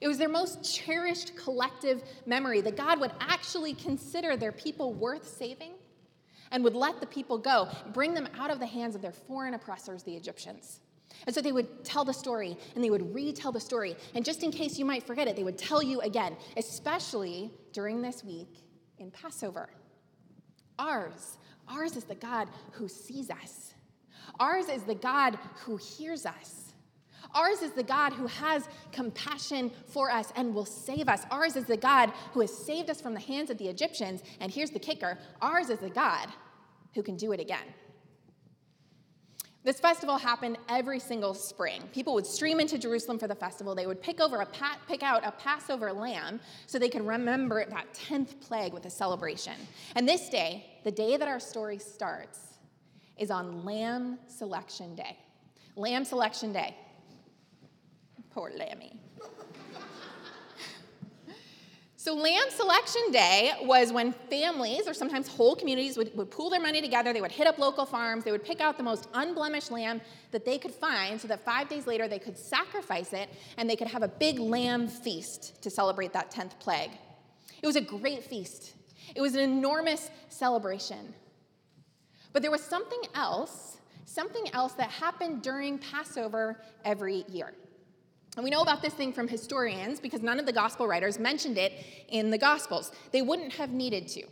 It 0.00 0.06
was 0.06 0.18
their 0.18 0.28
most 0.28 0.62
cherished 0.62 1.34
collective 1.36 2.02
memory 2.26 2.60
that 2.60 2.76
God 2.76 3.00
would 3.00 3.12
actually 3.20 3.74
consider 3.74 4.36
their 4.36 4.52
people 4.52 4.92
worth 4.92 5.26
saving 5.26 5.72
and 6.50 6.64
would 6.64 6.74
let 6.74 7.00
the 7.00 7.06
people 7.06 7.38
go, 7.38 7.68
bring 7.92 8.14
them 8.14 8.28
out 8.38 8.50
of 8.50 8.58
the 8.58 8.66
hands 8.66 8.94
of 8.94 9.02
their 9.02 9.12
foreign 9.12 9.54
oppressors, 9.54 10.02
the 10.02 10.14
Egyptians. 10.14 10.80
And 11.26 11.34
so 11.34 11.40
they 11.40 11.52
would 11.52 11.84
tell 11.84 12.04
the 12.04 12.12
story 12.12 12.56
and 12.74 12.84
they 12.84 12.90
would 12.90 13.14
retell 13.14 13.52
the 13.52 13.60
story. 13.60 13.96
And 14.14 14.24
just 14.24 14.42
in 14.42 14.50
case 14.50 14.78
you 14.78 14.84
might 14.84 15.02
forget 15.02 15.26
it, 15.26 15.36
they 15.36 15.44
would 15.44 15.58
tell 15.58 15.82
you 15.82 16.00
again, 16.00 16.36
especially 16.56 17.50
during 17.72 18.02
this 18.02 18.22
week 18.22 18.62
in 18.98 19.10
Passover. 19.10 19.68
Ours, 20.78 21.38
ours 21.68 21.96
is 21.96 22.04
the 22.04 22.14
God 22.14 22.48
who 22.72 22.88
sees 22.88 23.30
us. 23.30 23.74
Ours 24.38 24.68
is 24.68 24.82
the 24.84 24.94
God 24.94 25.38
who 25.64 25.76
hears 25.76 26.24
us. 26.24 26.67
Ours 27.34 27.62
is 27.62 27.72
the 27.72 27.82
God 27.82 28.12
who 28.12 28.26
has 28.26 28.68
compassion 28.92 29.70
for 29.86 30.10
us 30.10 30.32
and 30.36 30.54
will 30.54 30.64
save 30.64 31.08
us. 31.08 31.22
Ours 31.30 31.56
is 31.56 31.64
the 31.64 31.76
God 31.76 32.12
who 32.32 32.40
has 32.40 32.52
saved 32.52 32.90
us 32.90 33.00
from 33.00 33.14
the 33.14 33.20
hands 33.20 33.50
of 33.50 33.58
the 33.58 33.68
Egyptians. 33.68 34.22
And 34.40 34.52
here's 34.52 34.70
the 34.70 34.78
kicker 34.78 35.18
ours 35.42 35.70
is 35.70 35.78
the 35.78 35.90
God 35.90 36.28
who 36.94 37.02
can 37.02 37.16
do 37.16 37.32
it 37.32 37.40
again. 37.40 37.74
This 39.64 39.80
festival 39.80 40.16
happened 40.16 40.56
every 40.68 40.98
single 40.98 41.34
spring. 41.34 41.82
People 41.92 42.14
would 42.14 42.24
stream 42.24 42.58
into 42.58 42.78
Jerusalem 42.78 43.18
for 43.18 43.26
the 43.26 43.34
festival. 43.34 43.74
They 43.74 43.86
would 43.86 44.00
pick, 44.00 44.20
over 44.20 44.40
a 44.40 44.48
pick 44.88 45.02
out 45.02 45.26
a 45.26 45.32
Passover 45.32 45.92
lamb 45.92 46.40
so 46.66 46.78
they 46.78 46.88
could 46.88 47.06
remember 47.06 47.66
that 47.68 47.92
10th 47.92 48.40
plague 48.40 48.72
with 48.72 48.86
a 48.86 48.90
celebration. 48.90 49.54
And 49.94 50.08
this 50.08 50.30
day, 50.30 50.64
the 50.84 50.90
day 50.90 51.16
that 51.16 51.28
our 51.28 51.40
story 51.40 51.78
starts, 51.78 52.38
is 53.18 53.30
on 53.30 53.64
Lamb 53.64 54.18
Selection 54.28 54.94
Day. 54.94 55.18
Lamb 55.76 56.04
Selection 56.04 56.52
Day. 56.52 56.74
Poor 58.38 58.52
Lammy. 58.56 58.92
So, 61.96 62.14
Lamb 62.14 62.50
Selection 62.50 63.02
Day 63.10 63.50
was 63.62 63.92
when 63.92 64.12
families, 64.30 64.86
or 64.86 64.94
sometimes 64.94 65.26
whole 65.26 65.56
communities, 65.56 65.96
would, 65.96 66.16
would 66.16 66.30
pool 66.30 66.48
their 66.48 66.60
money 66.60 66.80
together. 66.80 67.12
They 67.12 67.20
would 67.20 67.32
hit 67.32 67.48
up 67.48 67.58
local 67.58 67.84
farms. 67.84 68.22
They 68.22 68.30
would 68.30 68.44
pick 68.44 68.60
out 68.60 68.76
the 68.76 68.84
most 68.84 69.08
unblemished 69.12 69.72
lamb 69.72 70.00
that 70.30 70.44
they 70.44 70.56
could 70.56 70.70
find 70.70 71.20
so 71.20 71.26
that 71.26 71.44
five 71.44 71.68
days 71.68 71.88
later 71.88 72.06
they 72.06 72.20
could 72.20 72.38
sacrifice 72.38 73.12
it 73.12 73.28
and 73.56 73.68
they 73.68 73.74
could 73.74 73.88
have 73.88 74.04
a 74.04 74.08
big 74.08 74.38
lamb 74.38 74.86
feast 74.86 75.60
to 75.62 75.68
celebrate 75.68 76.12
that 76.12 76.30
10th 76.30 76.60
plague. 76.60 76.92
It 77.60 77.66
was 77.66 77.74
a 77.74 77.80
great 77.80 78.22
feast, 78.22 78.74
it 79.16 79.20
was 79.20 79.34
an 79.34 79.40
enormous 79.40 80.10
celebration. 80.28 81.12
But 82.32 82.42
there 82.42 82.52
was 82.52 82.62
something 82.62 83.02
else, 83.16 83.78
something 84.04 84.44
else 84.52 84.74
that 84.74 84.90
happened 84.90 85.42
during 85.42 85.78
Passover 85.78 86.62
every 86.84 87.24
year. 87.28 87.52
And 88.38 88.44
we 88.44 88.50
know 88.50 88.60
about 88.60 88.82
this 88.82 88.94
thing 88.94 89.12
from 89.12 89.26
historians 89.26 89.98
because 89.98 90.22
none 90.22 90.38
of 90.38 90.46
the 90.46 90.52
gospel 90.52 90.86
writers 90.86 91.18
mentioned 91.18 91.58
it 91.58 91.72
in 92.06 92.30
the 92.30 92.38
gospels. 92.38 92.92
They 93.10 93.20
wouldn't 93.20 93.52
have 93.54 93.70
needed 93.70 94.06
to. 94.10 94.22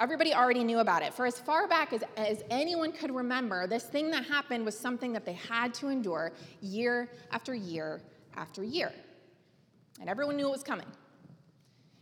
Everybody 0.00 0.34
already 0.34 0.64
knew 0.64 0.80
about 0.80 1.04
it. 1.04 1.14
For 1.14 1.26
as 1.26 1.38
far 1.38 1.68
back 1.68 1.92
as, 1.92 2.02
as 2.16 2.42
anyone 2.50 2.90
could 2.90 3.14
remember, 3.14 3.68
this 3.68 3.84
thing 3.84 4.10
that 4.10 4.24
happened 4.24 4.64
was 4.64 4.76
something 4.76 5.12
that 5.12 5.24
they 5.24 5.34
had 5.34 5.72
to 5.74 5.86
endure 5.86 6.32
year 6.60 7.08
after 7.30 7.54
year 7.54 8.00
after 8.36 8.64
year. 8.64 8.92
And 10.00 10.10
everyone 10.10 10.36
knew 10.36 10.48
it 10.48 10.50
was 10.50 10.64
coming. 10.64 10.88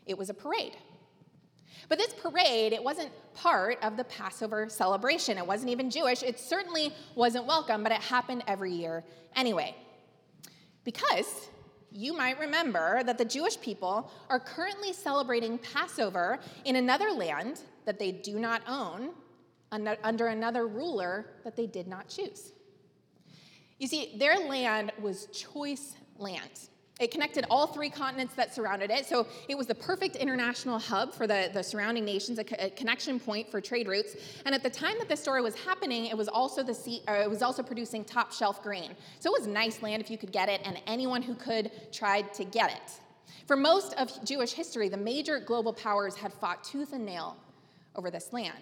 It 0.07 0.17
was 0.17 0.31
a 0.31 0.35
parade. 0.35 0.79
But 1.91 1.99
this 1.99 2.15
parade, 2.15 2.73
it 2.73 2.83
wasn't 2.83 3.11
part 3.35 3.85
of 3.85 3.99
the 3.99 4.05
Passover 4.05 4.71
celebration. 4.71 5.37
It 5.37 5.47
wasn't 5.47 5.73
even 5.73 5.91
Jewish. 5.91 6.23
It 6.23 6.41
certainly 6.41 6.95
wasn't 7.15 7.45
welcome, 7.45 7.83
but 7.83 7.93
it 7.93 8.01
happened 8.01 8.45
every 8.47 8.73
year 8.73 9.05
anyway. 9.37 9.77
Because 10.85 11.49
you 11.91 12.17
might 12.17 12.38
remember 12.38 13.03
that 13.05 13.19
the 13.19 13.25
Jewish 13.25 13.61
people 13.61 14.11
are 14.29 14.41
currently 14.41 14.93
celebrating 14.93 15.59
Passover 15.59 16.38
in 16.64 16.76
another 16.76 17.11
land 17.11 17.61
that 17.85 17.99
they 17.99 18.12
do 18.12 18.38
not 18.38 18.62
own 18.69 19.11
under 19.71 20.26
another 20.26 20.67
ruler 20.69 21.26
that 21.43 21.57
they 21.57 21.67
did 21.67 21.88
not 21.88 22.09
choose. 22.09 22.53
You 23.79 23.88
see, 23.88 24.14
their 24.17 24.38
land 24.38 24.93
was 25.00 25.26
choice 25.26 25.95
land. 26.17 26.69
It 27.01 27.11
connected 27.11 27.45
all 27.51 27.67
three 27.67 27.91
continents 27.91 28.35
that 28.35 28.55
surrounded 28.55 28.89
it, 28.93 29.05
so 29.05 29.27
it 29.49 29.59
was 29.59 29.67
the 29.67 29.75
perfect 29.75 30.15
international 30.15 30.79
hub 30.79 31.13
for 31.13 31.27
the, 31.27 31.51
the 31.53 31.61
surrounding 31.61 32.05
nations, 32.05 32.39
a, 32.39 32.67
a 32.67 32.71
connection 32.71 33.19
point 33.19 33.51
for 33.51 33.61
trade 33.61 33.89
routes. 33.89 34.15
And 34.47 34.55
at 34.55 34.63
the 34.63 34.71
time 34.71 34.95
that 35.01 35.09
this 35.09 35.21
story 35.21 35.43
was 35.43 35.57
happening, 35.57 36.07
it 36.07 36.17
was 36.17 36.29
also 36.29 36.63
the 36.63 36.75
sea, 36.75 37.03
uh, 37.09 37.15
it 37.15 37.29
was 37.29 37.43
also 37.43 37.65
producing 37.65 38.05
top 38.05 38.33
shelf 38.33 38.63
grain. 38.63 38.93
So 39.19 39.35
it 39.35 39.41
was 39.41 39.49
nice 39.49 39.83
land 39.83 40.03
if 40.03 40.09
you 40.09 40.17
could 40.17 40.31
get 40.31 40.49
it, 40.49 40.61
and 40.65 40.81
anyone 40.87 41.21
who 41.21 41.35
could 41.35 41.73
tried 41.91 42.33
to 42.35 42.45
get 42.45 42.71
it. 42.71 43.01
For 43.49 43.57
most 43.57 43.95
of 43.95 44.25
Jewish 44.25 44.53
history, 44.53 44.89
the 44.89 44.97
major 44.97 45.41
global 45.41 45.73
powers 45.73 46.15
had 46.15 46.33
fought 46.33 46.63
tooth 46.63 46.93
and 46.93 47.05
nail 47.05 47.37
over 47.97 48.09
this 48.09 48.33
land. 48.33 48.55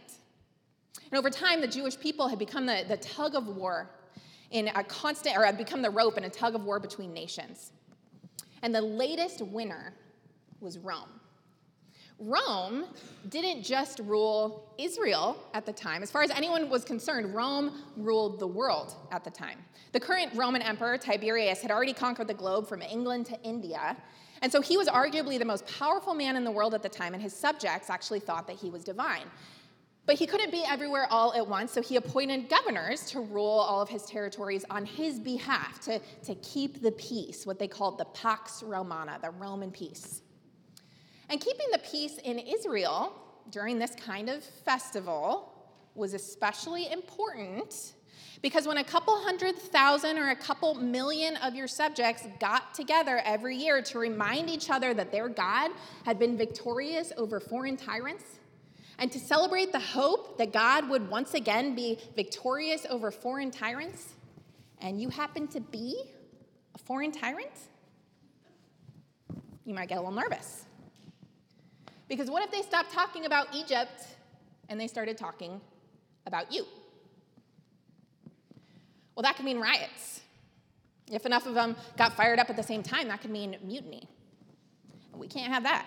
And 1.11 1.19
over 1.19 1.29
time, 1.29 1.61
the 1.61 1.69
Jewish 1.69 2.01
people 2.01 2.29
had 2.29 2.39
become 2.39 2.65
the, 2.65 2.85
the 2.89 2.97
tug 2.97 3.35
of 3.35 3.47
war 3.47 3.91
in 4.51 4.69
a 4.69 4.83
constant, 4.85 5.37
or 5.37 5.45
had 5.45 5.59
become 5.59 5.83
the 5.83 5.91
rope 5.91 6.17
in 6.17 6.25
a 6.25 6.31
tug 6.31 6.55
of 6.55 6.65
war 6.65 6.81
between 6.81 7.13
nations. 7.13 7.73
And 8.63 8.75
the 8.75 8.81
latest 8.81 9.43
winner 9.43 9.95
was 10.61 10.79
Rome. 10.79 11.09
Rome 12.19 12.85
didn't 13.31 13.65
just 13.65 13.99
rule 13.99 14.73
Israel 14.79 15.37
at 15.55 15.67
the 15.67 15.73
time. 15.73 16.05
As 16.05 16.11
far 16.11 16.23
as 16.23 16.31
anyone 16.31 16.71
was 16.71 16.85
concerned, 16.85 17.35
Rome 17.35 17.83
ruled 17.97 18.39
the 18.39 18.47
world 18.47 18.95
at 19.11 19.25
the 19.25 19.31
time. 19.31 19.59
The 19.91 19.99
current 19.99 20.33
Roman 20.35 20.63
emperor, 20.63 20.97
Tiberius, 20.97 21.61
had 21.61 21.73
already 21.73 21.93
conquered 21.93 22.29
the 22.29 22.35
globe 22.35 22.69
from 22.69 22.81
England 22.81 23.27
to 23.27 23.43
India. 23.43 23.97
And 24.41 24.53
so 24.53 24.61
he 24.61 24.77
was 24.77 24.89
arguably 24.89 25.39
the 25.39 25.45
most 25.45 25.67
powerful 25.67 26.15
man 26.15 26.37
in 26.37 26.45
the 26.45 26.51
world 26.51 26.75
at 26.75 26.83
the 26.83 26.89
time, 26.89 27.15
and 27.15 27.23
his 27.23 27.35
subjects 27.35 27.91
actually 27.91 28.21
thought 28.21 28.47
that 28.47 28.57
he 28.57 28.71
was 28.71 28.85
divine. 28.85 29.27
But 30.05 30.17
he 30.17 30.27
couldn't 30.27 30.51
be 30.51 30.65
everywhere 30.69 31.07
all 31.11 31.33
at 31.33 31.47
once, 31.47 31.73
so 31.73 31.81
he 31.81 31.97
appointed 31.97 32.49
governors 32.49 33.07
to 33.11 33.21
rule 33.21 33.47
all 33.47 33.81
of 33.81 33.89
his 33.89 34.05
territories 34.05 34.65
on 34.69 34.85
his 34.85 35.21
behalf 35.21 35.81
to, 35.83 36.01
to 36.25 36.35
keep 36.37 36.83
the 36.83 36.91
peace, 36.93 37.47
what 37.47 37.59
they 37.59 37.69
called 37.69 37.99
the 37.99 38.05
Pax 38.07 38.63
Romana, 38.63 39.19
the 39.23 39.31
Roman 39.31 39.71
peace. 39.71 40.23
And 41.29 41.41
keeping 41.41 41.67
the 41.71 41.79
peace 41.79 42.19
in 42.19 42.39
Israel 42.39 43.13
during 43.51 43.79
this 43.79 43.95
kind 43.95 44.29
of 44.29 44.43
festival 44.43 45.53
was 45.95 46.15
especially 46.15 46.91
important 46.91 47.95
because 48.43 48.67
when 48.67 48.79
a 48.79 48.85
couple 48.85 49.15
hundred 49.23 49.57
thousand 49.57 50.19
or 50.19 50.31
a 50.31 50.37
couple 50.37 50.75
million 50.75 51.37
of 51.37 51.55
your 51.55 51.69
subjects 51.69 52.27
got 52.41 52.75
together 52.75 53.23
every 53.25 53.57
year 53.57 53.81
to 53.83 53.99
remind 53.99 54.51
each 54.51 54.69
other 54.69 54.93
that 54.95 55.13
their 55.13 55.29
God 55.29 55.71
had 56.05 56.19
been 56.19 56.37
victorious 56.37 57.13
over 57.17 57.39
foreign 57.39 57.77
tyrants, 57.77 58.25
and 59.03 59.11
to 59.11 59.19
celebrate 59.19 59.73
the 59.73 59.81
hope 59.81 60.39
that 60.39 60.53
God 60.53 60.89
would 60.89 61.11
once 61.11 61.35
again 61.35 61.75
be 61.75 61.99
victorious 62.15 62.87
over 62.89 63.11
foreign 63.11 63.51
tyrants, 63.51 64.15
and 64.81 65.03
you 65.03 65.09
happen 65.09 65.49
to 65.49 65.61
be 65.61 66.05
a 66.77 66.79
foreign 66.79 67.11
tyrant, 67.11 67.51
you 69.65 69.75
might 69.75 69.89
get 69.89 69.99
a 69.99 70.01
little 70.01 70.15
nervous. 70.15 70.67
Because 72.07 72.31
what 72.31 72.45
if 72.45 72.53
they 72.53 72.63
stopped 72.63 72.93
talking 72.93 73.25
about 73.25 73.49
Egypt 73.53 74.07
and 74.69 74.79
they 74.79 74.87
started 74.87 75.19
talking 75.19 75.61
about 76.25 76.53
you? 76.53 76.65
Well, 79.17 79.25
that 79.25 79.35
could 79.35 79.45
mean 79.45 79.59
riots. 79.59 80.21
If 81.11 81.27
enough 81.27 81.47
of 81.47 81.55
them 81.55 81.75
got 81.97 82.17
fired 82.17 82.39
up 82.39 82.51
at 82.51 82.55
the 82.55 82.63
same 82.63 82.85
time, 82.85 83.09
that 83.09 83.21
could 83.21 83.33
mean 83.33 83.57
mutiny. 83.65 84.09
We 85.13 85.27
can't 85.27 85.53
have 85.53 85.65
that. 85.65 85.87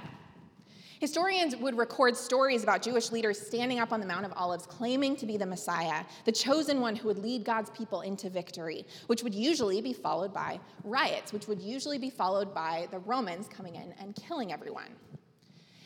Historians 1.05 1.55
would 1.57 1.77
record 1.77 2.17
stories 2.17 2.63
about 2.63 2.81
Jewish 2.81 3.11
leaders 3.11 3.39
standing 3.39 3.77
up 3.77 3.93
on 3.93 3.99
the 3.99 4.07
Mount 4.07 4.25
of 4.25 4.33
Olives 4.35 4.65
claiming 4.65 5.15
to 5.17 5.27
be 5.27 5.37
the 5.37 5.45
Messiah, 5.45 6.03
the 6.23 6.31
chosen 6.31 6.81
one 6.81 6.95
who 6.95 7.07
would 7.07 7.19
lead 7.19 7.43
God's 7.43 7.69
people 7.69 8.01
into 8.01 8.27
victory, 8.27 8.87
which 9.05 9.21
would 9.21 9.35
usually 9.35 9.81
be 9.81 9.93
followed 9.93 10.33
by 10.33 10.59
riots, 10.83 11.31
which 11.31 11.47
would 11.47 11.61
usually 11.61 11.99
be 11.99 12.09
followed 12.09 12.55
by 12.55 12.87
the 12.89 12.97
Romans 12.97 13.47
coming 13.47 13.75
in 13.75 13.93
and 13.99 14.15
killing 14.15 14.51
everyone. 14.51 14.95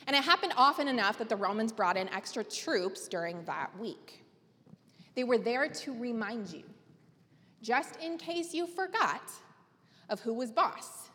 And 0.07 0.15
it 0.15 0.23
happened 0.23 0.53
often 0.55 0.87
enough 0.87 1.17
that 1.17 1.27
the 1.27 1.35
Romans 1.35 1.73
brought 1.73 1.97
in 1.97 2.07
extra 2.13 2.41
troops 2.41 3.09
during 3.09 3.43
that 3.43 3.77
week. 3.77 4.23
They 5.15 5.25
were 5.25 5.37
there 5.37 5.67
to 5.67 5.99
remind 5.99 6.47
you, 6.47 6.63
just 7.61 7.97
in 7.97 8.17
case 8.17 8.53
you 8.53 8.67
forgot, 8.67 9.29
of 10.07 10.21
who 10.21 10.33
was 10.33 10.49
boss. 10.49 11.08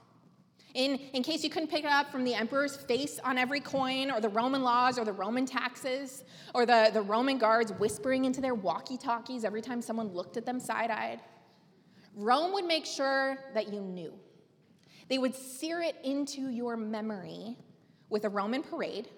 In, 0.75 0.97
in 1.13 1.23
case 1.23 1.45
you 1.45 1.51
couldn't 1.51 1.71
pick 1.71 1.85
it 1.85 1.91
up 1.91 2.11
from 2.11 2.25
the 2.25 2.35
emperor's 2.35 2.77
face 2.77 3.21
on 3.23 3.39
every 3.39 3.61
coin, 3.61 4.11
or 4.11 4.21
the 4.21 4.29
Roman 4.29 4.63
laws, 4.63 4.99
or 4.99 5.05
the 5.05 5.13
Roman 5.13 5.47
taxes, 5.47 6.25
or 6.53 6.67
the, 6.67 6.91
the 6.93 7.03
Roman 7.03 7.39
guards 7.39 7.73
whispering 7.79 8.25
into 8.25 8.41
their 8.41 8.55
walkie 8.55 8.97
talkies 8.97 9.45
every 9.45 9.63
time 9.63 9.81
someone 9.81 10.09
looked 10.09 10.37
at 10.37 10.45
them 10.45 10.59
side 10.59 10.91
eyed, 10.91 11.21
Rome 12.17 12.53
would 12.53 12.65
make 12.65 12.87
sure 12.87 13.39
that 13.55 13.73
you 13.73 13.81
knew. 13.81 14.13
They 15.09 15.19
would 15.19 15.35
sear 15.35 15.81
it 15.81 15.97
into 16.03 16.49
your 16.49 16.77
memory 16.77 17.57
with 18.09 18.25
a 18.25 18.29
Roman 18.29 18.63
parade 18.63 19.09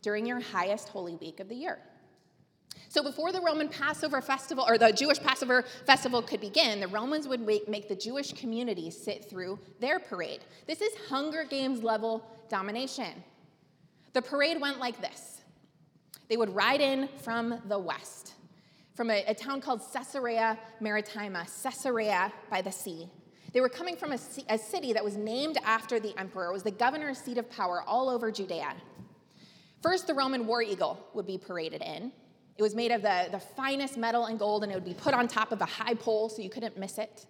during 0.00 0.24
your 0.24 0.40
highest 0.40 0.88
holy 0.88 1.16
week 1.16 1.40
of 1.40 1.48
the 1.48 1.54
year. 1.54 1.78
So 2.88 3.02
before 3.02 3.32
the 3.32 3.40
Roman 3.40 3.68
Passover 3.68 4.20
festival 4.20 4.64
or 4.68 4.76
the 4.76 4.92
Jewish 4.92 5.18
Passover 5.18 5.64
festival 5.86 6.20
could 6.20 6.40
begin, 6.40 6.80
the 6.80 6.88
Romans 6.88 7.26
would 7.26 7.40
make 7.40 7.88
the 7.88 7.96
Jewish 7.96 8.32
community 8.34 8.90
sit 8.90 9.30
through 9.30 9.58
their 9.80 9.98
parade. 9.98 10.40
This 10.66 10.82
is 10.82 10.92
Hunger 11.08 11.44
Games 11.44 11.82
level 11.82 12.26
domination. 12.50 13.24
The 14.12 14.20
parade 14.20 14.60
went 14.60 14.78
like 14.78 15.00
this. 15.00 15.40
They 16.28 16.36
would 16.36 16.54
ride 16.54 16.80
in 16.80 17.08
from 17.22 17.60
the 17.68 17.78
west, 17.78 18.34
from 18.94 19.10
a, 19.10 19.24
a 19.26 19.34
town 19.34 19.60
called 19.60 19.80
Caesarea 19.92 20.58
Maritima, 20.80 21.46
Caesarea 21.62 22.32
by 22.50 22.60
the 22.60 22.72
sea. 22.72 23.08
They 23.52 23.60
were 23.60 23.68
coming 23.68 23.96
from 23.96 24.12
a, 24.12 24.18
a 24.48 24.58
city 24.58 24.92
that 24.92 25.04
was 25.04 25.16
named 25.16 25.58
after 25.64 26.00
the 26.00 26.18
emperor. 26.18 26.50
It 26.50 26.52
was 26.52 26.62
the 26.62 26.70
governor's 26.70 27.18
seat 27.18 27.38
of 27.38 27.50
power 27.50 27.82
all 27.86 28.08
over 28.08 28.30
Judea. 28.30 28.74
First, 29.82 30.06
the 30.06 30.14
Roman 30.14 30.46
war 30.46 30.62
eagle 30.62 31.06
would 31.12 31.26
be 31.26 31.38
paraded 31.38 31.82
in. 31.82 32.12
It 32.56 32.62
was 32.62 32.74
made 32.74 32.92
of 32.92 33.02
the, 33.02 33.28
the 33.30 33.40
finest 33.40 33.96
metal 33.96 34.26
and 34.26 34.38
gold, 34.38 34.62
and 34.62 34.70
it 34.70 34.74
would 34.74 34.84
be 34.84 34.94
put 34.94 35.14
on 35.14 35.26
top 35.26 35.52
of 35.52 35.60
a 35.60 35.66
high 35.66 35.94
pole 35.94 36.28
so 36.28 36.42
you 36.42 36.50
couldn't 36.50 36.78
miss 36.78 36.98
it. 36.98 37.26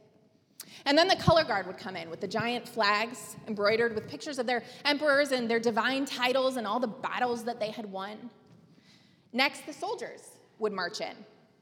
And 0.84 0.96
then 0.96 1.08
the 1.08 1.16
color 1.16 1.44
guard 1.44 1.66
would 1.66 1.78
come 1.78 1.96
in 1.96 2.10
with 2.10 2.20
the 2.20 2.28
giant 2.28 2.68
flags 2.68 3.36
embroidered 3.46 3.94
with 3.94 4.08
pictures 4.08 4.38
of 4.38 4.46
their 4.46 4.62
emperors 4.84 5.32
and 5.32 5.48
their 5.48 5.60
divine 5.60 6.04
titles 6.04 6.56
and 6.56 6.66
all 6.66 6.80
the 6.80 6.88
battles 6.88 7.44
that 7.44 7.60
they 7.60 7.70
had 7.70 7.86
won. 7.86 8.30
Next, 9.32 9.64
the 9.66 9.72
soldiers 9.72 10.22
would 10.58 10.72
march 10.72 11.00
in. 11.00 11.16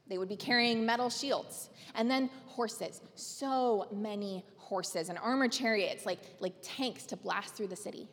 They 0.08 0.18
would 0.18 0.28
be 0.28 0.36
carrying 0.36 0.84
metal 0.84 1.08
shields. 1.08 1.70
And 1.94 2.10
then 2.10 2.30
horses, 2.46 3.00
so 3.14 3.86
many 3.92 4.44
horses 4.56 5.08
and 5.08 5.18
armored 5.18 5.52
chariots 5.52 6.04
like, 6.06 6.20
like 6.40 6.54
tanks 6.62 7.04
to 7.06 7.16
blast 7.16 7.54
through 7.54 7.68
the 7.68 7.76
city. 7.76 8.08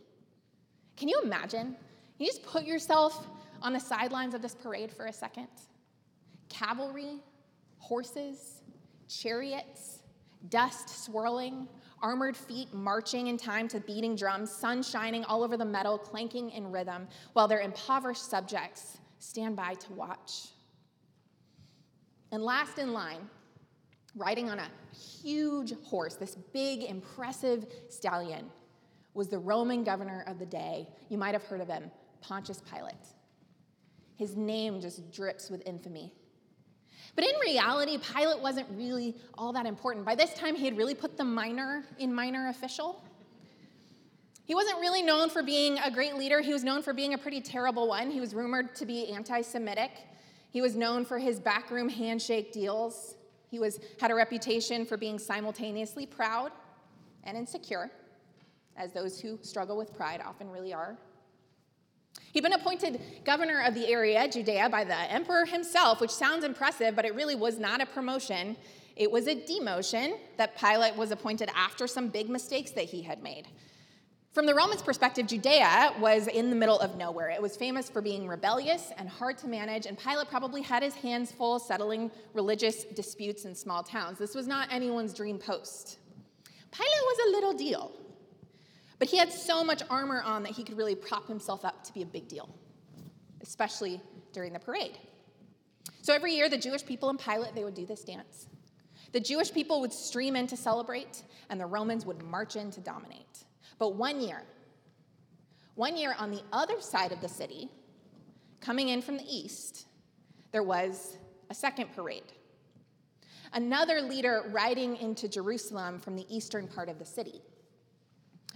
Can 0.95 1.07
you 1.07 1.19
imagine? 1.23 1.75
You 2.17 2.27
just 2.27 2.43
put 2.43 2.65
yourself 2.65 3.27
on 3.61 3.73
the 3.73 3.79
sidelines 3.79 4.33
of 4.33 4.41
this 4.41 4.55
parade 4.55 4.91
for 4.91 5.05
a 5.05 5.13
second? 5.13 5.47
Cavalry, 6.49 7.19
horses, 7.79 8.61
chariots, 9.07 9.99
dust 10.49 11.03
swirling, 11.05 11.67
armored 12.01 12.37
feet 12.37 12.73
marching 12.73 13.27
in 13.27 13.37
time 13.37 13.67
to 13.67 13.79
beating 13.79 14.15
drums, 14.15 14.51
sun 14.51 14.83
shining 14.83 15.23
all 15.25 15.43
over 15.43 15.57
the 15.57 15.65
metal, 15.65 15.97
clanking 15.97 16.49
in 16.51 16.71
rhythm, 16.71 17.07
while 17.33 17.47
their 17.47 17.61
impoverished 17.61 18.29
subjects 18.29 18.99
stand 19.19 19.55
by 19.55 19.73
to 19.73 19.93
watch. 19.93 20.49
And 22.31 22.43
last 22.43 22.77
in 22.77 22.93
line, 22.93 23.29
riding 24.15 24.49
on 24.49 24.59
a 24.59 24.67
huge 25.23 25.73
horse, 25.83 26.15
this 26.15 26.35
big, 26.53 26.83
impressive 26.83 27.65
stallion, 27.89 28.45
was 29.13 29.29
the 29.29 29.39
Roman 29.39 29.83
governor 29.83 30.23
of 30.27 30.37
the 30.37 30.45
day. 30.45 30.87
You 31.09 31.17
might 31.17 31.33
have 31.33 31.43
heard 31.43 31.61
of 31.61 31.67
him, 31.67 31.89
Pontius 32.21 32.61
Pilate. 32.71 32.93
His 34.17 34.35
name 34.35 34.81
just 34.81 35.11
drips 35.11 35.49
with 35.49 35.65
infamy. 35.65 36.11
But 37.15 37.25
in 37.25 37.33
reality, 37.39 37.97
Pilate 37.97 38.41
wasn't 38.41 38.67
really 38.71 39.15
all 39.37 39.53
that 39.53 39.65
important. 39.65 40.05
By 40.05 40.15
this 40.15 40.33
time, 40.33 40.55
he 40.55 40.65
had 40.65 40.75
really 40.75 40.95
put 40.95 41.17
the 41.17 41.23
minor 41.23 41.85
in 41.99 42.13
minor 42.13 42.49
official. 42.49 43.03
He 44.45 44.55
wasn't 44.55 44.79
really 44.79 45.03
known 45.03 45.29
for 45.29 45.43
being 45.43 45.77
a 45.79 45.91
great 45.91 46.15
leader. 46.15 46.41
He 46.41 46.53
was 46.53 46.63
known 46.63 46.81
for 46.81 46.93
being 46.93 47.13
a 47.13 47.17
pretty 47.17 47.41
terrible 47.41 47.87
one. 47.87 48.09
He 48.09 48.19
was 48.19 48.33
rumored 48.33 48.75
to 48.75 48.85
be 48.85 49.07
anti 49.11 49.41
Semitic. 49.41 49.91
He 50.51 50.61
was 50.61 50.75
known 50.75 51.05
for 51.05 51.19
his 51.19 51.39
backroom 51.39 51.89
handshake 51.89 52.51
deals. 52.51 53.15
He 53.49 53.59
was, 53.59 53.79
had 53.99 54.11
a 54.11 54.15
reputation 54.15 54.85
for 54.85 54.97
being 54.97 55.19
simultaneously 55.19 56.05
proud 56.05 56.51
and 57.23 57.37
insecure, 57.37 57.91
as 58.77 58.93
those 58.93 59.19
who 59.19 59.37
struggle 59.41 59.77
with 59.77 59.93
pride 59.95 60.21
often 60.25 60.49
really 60.49 60.73
are. 60.73 60.97
He'd 62.33 62.41
been 62.41 62.53
appointed 62.53 63.01
governor 63.25 63.63
of 63.65 63.73
the 63.73 63.87
area, 63.87 64.27
Judea, 64.27 64.69
by 64.69 64.83
the 64.83 64.95
emperor 65.11 65.45
himself, 65.45 65.99
which 66.01 66.11
sounds 66.11 66.43
impressive, 66.43 66.95
but 66.95 67.05
it 67.05 67.15
really 67.15 67.35
was 67.35 67.57
not 67.57 67.81
a 67.81 67.85
promotion. 67.85 68.55
It 68.95 69.11
was 69.11 69.27
a 69.27 69.35
demotion 69.35 70.17
that 70.37 70.57
Pilate 70.57 70.95
was 70.95 71.11
appointed 71.11 71.49
after 71.55 71.87
some 71.87 72.09
big 72.09 72.29
mistakes 72.29 72.71
that 72.71 72.85
he 72.85 73.01
had 73.01 73.23
made. 73.23 73.47
From 74.33 74.45
the 74.45 74.53
Romans' 74.53 74.83
perspective, 74.83 75.25
Judea 75.25 75.95
was 75.99 76.27
in 76.27 76.51
the 76.51 76.55
middle 76.55 76.79
of 76.79 76.95
nowhere. 76.95 77.31
It 77.31 77.41
was 77.41 77.57
famous 77.57 77.89
for 77.89 78.03
being 78.03 78.27
rebellious 78.27 78.91
and 78.97 79.09
hard 79.09 79.39
to 79.39 79.47
manage, 79.47 79.87
and 79.87 79.97
Pilate 79.97 80.29
probably 80.29 80.61
had 80.61 80.83
his 80.83 80.93
hands 80.93 81.31
full 81.31 81.57
settling 81.57 82.11
religious 82.35 82.83
disputes 82.83 83.45
in 83.45 83.55
small 83.55 83.81
towns. 83.81 84.19
This 84.19 84.35
was 84.35 84.45
not 84.45 84.71
anyone's 84.71 85.15
dream 85.15 85.39
post. 85.39 85.97
Pilate 86.71 86.87
was 87.01 87.17
a 87.27 87.31
little 87.31 87.53
deal. 87.53 87.91
But 88.99 89.09
he 89.09 89.17
had 89.17 89.31
so 89.31 89.63
much 89.63 89.83
armor 89.89 90.21
on 90.21 90.43
that 90.43 90.53
he 90.53 90.63
could 90.63 90.77
really 90.77 90.95
prop 90.95 91.27
himself 91.27 91.63
up 91.63 91.83
to 91.83 91.93
be 91.93 92.01
a 92.01 92.05
big 92.05 92.27
deal, 92.27 92.49
especially 93.41 94.01
during 94.33 94.53
the 94.53 94.59
parade. 94.59 94.97
So 96.01 96.13
every 96.13 96.33
year, 96.33 96.49
the 96.49 96.57
Jewish 96.57 96.85
people 96.85 97.09
in 97.09 97.17
Pilate, 97.17 97.53
they 97.53 97.63
would 97.63 97.75
do 97.75 97.85
this 97.85 98.03
dance. 98.03 98.47
The 99.11 99.19
Jewish 99.19 99.53
people 99.53 99.81
would 99.81 99.93
stream 99.93 100.35
in 100.35 100.47
to 100.47 100.57
celebrate, 100.57 101.23
and 101.49 101.59
the 101.59 101.65
Romans 101.65 102.05
would 102.05 102.23
march 102.23 102.55
in 102.55 102.71
to 102.71 102.79
dominate. 102.81 103.45
But 103.79 103.95
one 103.95 104.19
year, 104.19 104.43
one 105.75 105.95
year 105.95 106.15
on 106.17 106.31
the 106.31 106.41
other 106.51 106.81
side 106.81 107.11
of 107.11 107.21
the 107.21 107.29
city, 107.29 107.69
coming 108.59 108.89
in 108.89 109.01
from 109.01 109.17
the 109.17 109.25
east, 109.25 109.85
there 110.51 110.63
was 110.63 111.17
a 111.49 111.53
second 111.53 111.93
parade. 111.95 112.33
Another 113.53 114.01
leader 114.01 114.43
riding 114.51 114.97
into 114.97 115.27
Jerusalem 115.27 115.99
from 115.99 116.15
the 116.15 116.25
eastern 116.35 116.67
part 116.67 116.89
of 116.89 116.99
the 116.99 117.05
city. 117.05 117.41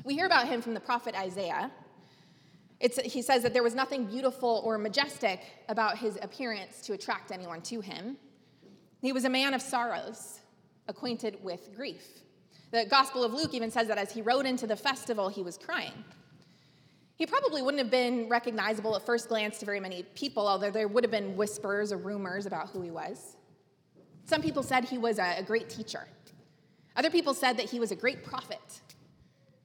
We 0.04 0.16
hear 0.16 0.26
about 0.26 0.48
him 0.48 0.62
from 0.62 0.74
the 0.74 0.80
prophet 0.80 1.16
Isaiah. 1.16 1.72
It's, 2.80 3.00
he 3.02 3.22
says 3.22 3.44
that 3.44 3.54
there 3.54 3.62
was 3.62 3.76
nothing 3.76 4.06
beautiful 4.06 4.62
or 4.66 4.78
majestic 4.78 5.42
about 5.70 5.98
his 5.98 6.18
appearance 6.22 6.82
to 6.82 6.94
attract 6.94 7.32
anyone 7.32 7.62
to 7.64 7.80
him. 7.80 8.18
He 9.02 9.14
was 9.14 9.26
a 9.26 9.30
man 9.30 9.54
of 9.54 9.62
sorrows, 9.62 10.40
acquainted 10.88 11.38
with 11.44 11.76
grief. 11.76 12.04
The 12.72 12.86
Gospel 12.86 13.24
of 13.24 13.34
Luke 13.34 13.54
even 13.54 13.70
says 13.70 13.88
that 13.88 13.98
as 13.98 14.12
he 14.12 14.22
rode 14.22 14.46
into 14.46 14.66
the 14.66 14.76
festival, 14.76 15.30
he 15.30 15.44
was 15.44 15.58
crying. 15.58 16.04
He 17.16 17.28
probably 17.28 17.62
wouldn't 17.62 17.84
have 17.84 17.92
been 17.92 18.28
recognizable 18.30 18.96
at 18.96 19.06
first 19.06 19.30
glance 19.30 19.60
to 19.60 19.66
very 19.66 19.80
many 19.80 20.04
people, 20.16 20.48
although 20.48 20.72
there 20.72 20.88
would 20.88 21.04
have 21.04 21.12
been 21.12 21.36
whispers 21.36 21.92
or 21.92 21.98
rumors 21.98 22.48
about 22.48 22.70
who 22.70 22.82
he 22.82 22.90
was. 22.90 23.36
Some 24.26 24.42
people 24.42 24.64
said 24.64 24.86
he 24.86 24.98
was 24.98 25.20
a, 25.20 25.36
a 25.38 25.44
great 25.44 25.70
teacher. 25.70 26.08
Other 26.96 27.12
people 27.12 27.36
said 27.36 27.58
that 27.58 27.70
he 27.70 27.80
was 27.80 27.92
a 27.92 27.96
great 27.96 28.24
prophet. 28.24 28.82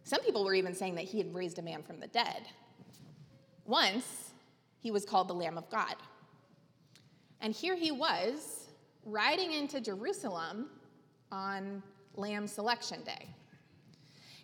Some 0.07 0.21
people 0.21 0.45
were 0.45 0.55
even 0.55 0.73
saying 0.73 0.95
that 0.95 1.05
he 1.05 1.19
had 1.19 1.35
raised 1.35 1.59
a 1.59 1.63
man 1.63 1.83
from 1.83 1.99
the 1.99 2.07
dead. 2.07 2.47
Once, 3.65 4.31
he 4.79 4.93
was 4.93 5.05
called 5.05 5.27
the 5.27 5.35
Lamb 5.35 5.59
of 5.59 5.69
God. 5.69 5.97
And 7.41 7.53
here 7.53 7.75
he 7.75 7.91
was 7.91 8.69
riding 9.05 9.53
into 9.53 9.81
Jerusalem 9.81 10.71
on 11.33 11.83
Lamb 12.15 12.47
Selection 12.47 13.03
Day. 13.03 13.27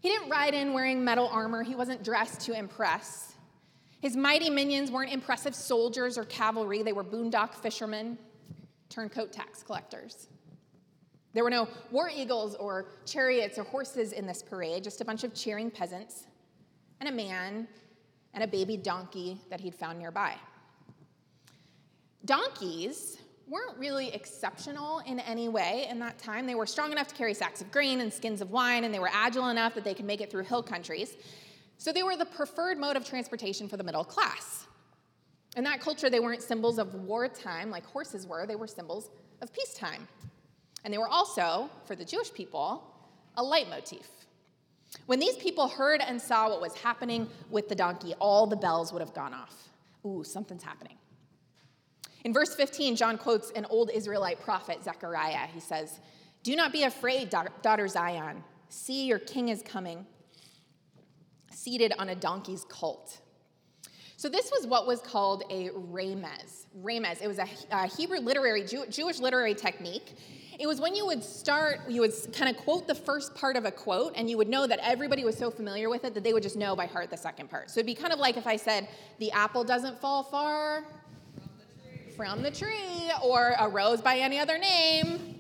He 0.01 0.09
didn't 0.09 0.31
ride 0.31 0.53
in 0.53 0.73
wearing 0.73 1.05
metal 1.05 1.29
armor, 1.29 1.63
he 1.63 1.77
wasn't 1.77 2.03
dressed 2.03 2.41
to 2.41 2.59
impress. 2.59 3.35
His 4.01 4.17
mighty 4.17 4.51
minions 4.51 4.91
weren't 4.91 5.13
impressive 5.13 5.55
soldiers 5.55 6.19
or 6.19 6.25
cavalry, 6.25 6.83
they 6.83 6.93
were 6.93 7.05
boondock 7.05 7.55
fishermen, 7.55 8.19
turncoat 8.89 9.33
tax 9.33 9.63
collectors. 9.63 10.27
There 11.33 11.45
were 11.45 11.51
no 11.51 11.69
war 11.91 12.11
eagles 12.15 12.55
or 12.57 12.87
chariots 13.07 13.59
or 13.59 13.65
horses 13.65 14.13
in 14.13 14.27
this 14.27 14.43
parade, 14.43 14.85
just 14.85 15.01
a 15.01 15.05
bunch 15.05 15.25
of 15.25 15.35
cheering 15.35 15.71
peasants 15.71 16.27
and 17.01 17.09
a 17.09 17.13
man 17.13 17.67
and 18.35 18.45
a 18.45 18.47
baby 18.47 18.77
donkey 18.77 19.41
that 19.51 19.61
he'd 19.61 19.75
found 19.75 19.99
nearby. 19.99 20.35
Donkeys 22.25 23.19
weren't 23.49 23.77
really 23.79 24.09
exceptional 24.15 25.01
in 25.01 25.21
any 25.21 25.49
way 25.49 25.87
in 25.91 25.99
that 25.99 26.19
time. 26.19 26.47
They 26.47 26.55
were 26.55 26.67
strong 26.67 26.93
enough 26.93 27.09
to 27.09 27.15
carry 27.15 27.35
sacks 27.35 27.61
of 27.61 27.71
grain 27.71 28.01
and 28.01 28.13
skins 28.13 28.41
of 28.41 28.51
wine, 28.51 28.85
and 28.85 28.95
they 28.95 28.99
were 28.99 29.11
agile 29.13 29.49
enough 29.49 29.75
that 29.75 29.85
they 29.85 29.95
could 29.95 30.05
make 30.05 30.21
it 30.21 30.31
through 30.31 30.45
hill 30.45 30.63
countries. 30.63 31.17
So 31.77 31.93
they 31.93 32.03
were 32.03 32.17
the 32.17 32.25
preferred 32.25 32.79
mode 32.79 32.97
of 32.97 33.05
transportation 33.05 33.69
for 33.69 33.77
the 33.77 33.83
middle 33.83 34.05
class. 34.05 34.67
In 35.57 35.65
that 35.65 35.81
culture, 35.81 36.09
they 36.09 36.21
weren't 36.21 36.43
symbols 36.43 36.79
of 36.79 36.95
wartime 36.95 37.71
like 37.71 37.85
horses 37.85 38.27
were, 38.27 38.47
they 38.47 38.57
were 38.57 38.69
symbols 38.69 39.11
of 39.43 39.53
peacetime. 39.53 40.07
And 40.85 40.93
they 40.93 40.99
were 40.99 41.09
also, 41.09 41.71
for 41.85 41.95
the 41.95 42.05
Jewish 42.05 42.33
people, 42.33 42.83
a 43.37 43.43
leitmotif. 43.43 44.09
When 45.07 45.19
these 45.19 45.37
people 45.37 45.69
heard 45.69 46.01
and 46.01 46.21
saw 46.21 46.51
what 46.51 46.61
was 46.61 46.75
happening 46.75 47.29
with 47.51 47.69
the 47.69 47.75
donkey, 47.75 48.15
all 48.19 48.47
the 48.47 48.57
bells 48.57 48.93
would 48.93 49.01
have 49.01 49.15
gone 49.15 49.33
off. 49.33 49.69
Ooh, 50.05 50.23
something's 50.25 50.63
happening. 50.63 50.97
In 52.25 52.33
verse 52.33 52.55
15, 52.55 52.97
John 52.97 53.19
quotes 53.19 53.51
an 53.53 53.67
old 53.67 53.91
Israelite 53.91 54.41
prophet, 54.41 54.83
Zechariah. 54.85 55.49
He 55.53 55.61
says, 55.61 56.01
Do 56.43 56.55
not 56.55 56.73
be 56.73 56.85
afraid, 56.85 57.31
daughter 57.31 57.89
Zion. 57.89 58.45
See, 58.69 59.07
your 59.07 59.19
king 59.19 59.49
is 59.49 59.63
coming, 59.63 60.07
seated 61.51 61.93
on 61.99 62.09
a 62.11 62.15
donkey's 62.15 62.65
colt. 62.69 63.19
So, 64.23 64.29
this 64.29 64.53
was 64.57 64.69
what 64.69 64.87
was 64.87 65.01
called 65.01 65.43
a 65.51 65.71
remez. 65.71 66.67
Remez. 66.81 67.21
It 67.21 67.27
was 67.27 67.41
a, 67.41 67.49
a 67.73 67.89
Hebrew 67.89 68.21
literary, 68.21 68.63
Jew, 68.63 68.85
Jewish 68.89 69.19
literary 69.19 69.53
technique. 69.53 70.15
It 70.61 70.69
was 70.69 70.81
when 70.81 70.95
you 70.95 71.05
would 71.07 71.25
start, 71.25 71.81
you 71.89 72.03
would 72.03 72.13
kind 72.33 72.49
of 72.49 72.63
quote 72.63 72.87
the 72.87 72.95
first 72.95 73.35
part 73.35 73.57
of 73.57 73.65
a 73.65 73.73
quote, 73.73 74.13
and 74.15 74.31
you 74.31 74.39
would 74.39 74.49
know 74.49 74.65
that 74.69 74.79
everybody 74.81 75.25
was 75.25 75.37
so 75.37 75.51
familiar 75.51 75.91
with 75.91 76.05
it 76.05 76.15
that 76.15 76.23
they 76.23 76.33
would 76.33 76.45
just 76.45 76.55
know 76.55 76.77
by 76.77 76.87
heart 76.87 77.11
the 77.11 77.17
second 77.17 77.51
part. 77.51 77.69
So, 77.69 77.81
it'd 77.81 77.87
be 77.87 77.97
kind 77.97 78.13
of 78.13 78.21
like 78.21 78.37
if 78.37 78.47
I 78.47 78.55
said, 78.55 78.87
The 79.19 79.33
apple 79.33 79.65
doesn't 79.65 80.01
fall 80.01 80.23
far 80.23 80.85
from 82.17 82.43
the 82.43 82.51
tree, 82.53 83.11
or 83.25 83.57
a 83.59 83.69
rose 83.69 84.01
by 84.01 84.19
any 84.19 84.39
other 84.39 84.57
name 84.57 85.32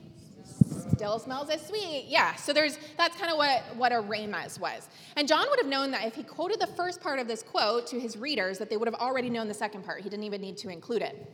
still 1.03 1.19
smells 1.19 1.51
as 1.51 1.67
sweet. 1.67 2.05
Yeah, 2.07 2.37
so 2.37 2.53
there's 2.53 2.79
that's 2.97 3.17
kind 3.17 3.33
of 3.33 3.37
what, 3.37 3.65
what 3.75 3.91
a 3.91 3.97
remez 3.97 4.61
was. 4.61 4.89
And 5.17 5.27
John 5.27 5.45
would 5.51 5.59
have 5.59 5.67
known 5.67 5.91
that 5.91 6.07
if 6.07 6.15
he 6.15 6.23
quoted 6.23 6.61
the 6.61 6.69
first 6.69 7.01
part 7.01 7.19
of 7.19 7.27
this 7.27 7.43
quote 7.43 7.89
to 7.89 7.99
his 7.99 8.17
readers, 8.17 8.57
that 8.59 8.71
they 8.71 8.77
would 8.77 8.87
have 8.87 8.95
already 8.95 9.29
known 9.29 9.49
the 9.49 9.55
second 9.55 9.85
part. 9.85 10.03
He 10.03 10.09
didn't 10.09 10.23
even 10.23 10.41
need 10.41 10.57
to 10.59 10.69
include 10.69 11.03
it. 11.03 11.29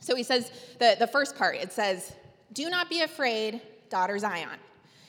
So 0.00 0.16
he 0.16 0.22
says 0.22 0.50
the, 0.78 0.96
the 0.98 1.06
first 1.06 1.36
part, 1.36 1.56
it 1.56 1.74
says, 1.74 2.14
Do 2.54 2.70
not 2.70 2.88
be 2.88 3.02
afraid, 3.02 3.60
daughter 3.90 4.18
Zion. 4.18 4.58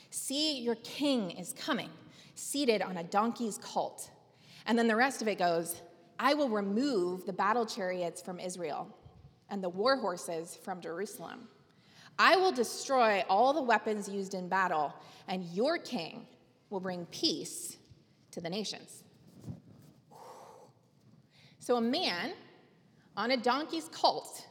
See, 0.10 0.60
your 0.60 0.76
king 0.84 1.32
is 1.32 1.54
coming, 1.58 1.90
seated 2.36 2.82
on 2.82 2.98
a 2.98 3.06
donkey's 3.06 3.58
colt. 3.58 4.10
And 4.66 4.78
then 4.78 4.90
the 4.90 4.98
rest 4.98 5.22
of 5.22 5.30
it 5.30 5.40
goes, 5.40 5.82
I 6.20 6.34
will 6.34 6.50
remove 6.50 7.26
the 7.26 7.32
battle 7.32 7.66
chariots 7.66 8.22
from 8.22 8.42
Israel 8.42 8.94
and 9.50 9.64
the 9.64 9.70
war 9.70 9.96
horses 9.96 10.60
from 10.62 10.82
Jerusalem. 10.82 11.48
I 12.18 12.36
will 12.36 12.52
destroy 12.52 13.24
all 13.30 13.54
the 13.54 13.62
weapons 13.62 14.08
used 14.08 14.34
in 14.34 14.48
battle, 14.48 14.94
and 15.28 15.44
your 15.46 15.78
king 15.78 16.28
will 16.70 16.80
bring 16.80 17.06
peace 17.08 17.78
to 18.32 18.42
the 18.42 18.50
nations. 18.50 19.04
So, 21.60 21.78
a 21.78 21.82
man 21.82 22.34
on 23.16 23.32
a 23.32 23.38
donkey's 23.38 23.90
colt 23.90 24.46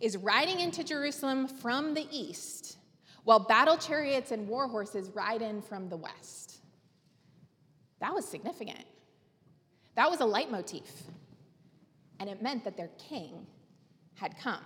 is 0.00 0.16
riding 0.16 0.60
into 0.60 0.82
Jerusalem 0.82 1.46
from 1.46 1.94
the 1.94 2.06
east, 2.10 2.78
while 3.24 3.40
battle 3.40 3.76
chariots 3.76 4.30
and 4.32 4.48
war 4.48 4.66
horses 4.68 5.10
ride 5.14 5.42
in 5.42 5.62
from 5.62 5.88
the 5.88 5.96
west. 5.96 6.60
That 8.00 8.14
was 8.14 8.26
significant. 8.26 8.84
That 9.94 10.10
was 10.10 10.20
a 10.20 10.26
leitmotif. 10.26 11.04
And 12.20 12.28
it 12.28 12.42
meant 12.42 12.64
that 12.64 12.76
their 12.76 12.90
king 12.98 13.46
had 14.14 14.36
come. 14.38 14.62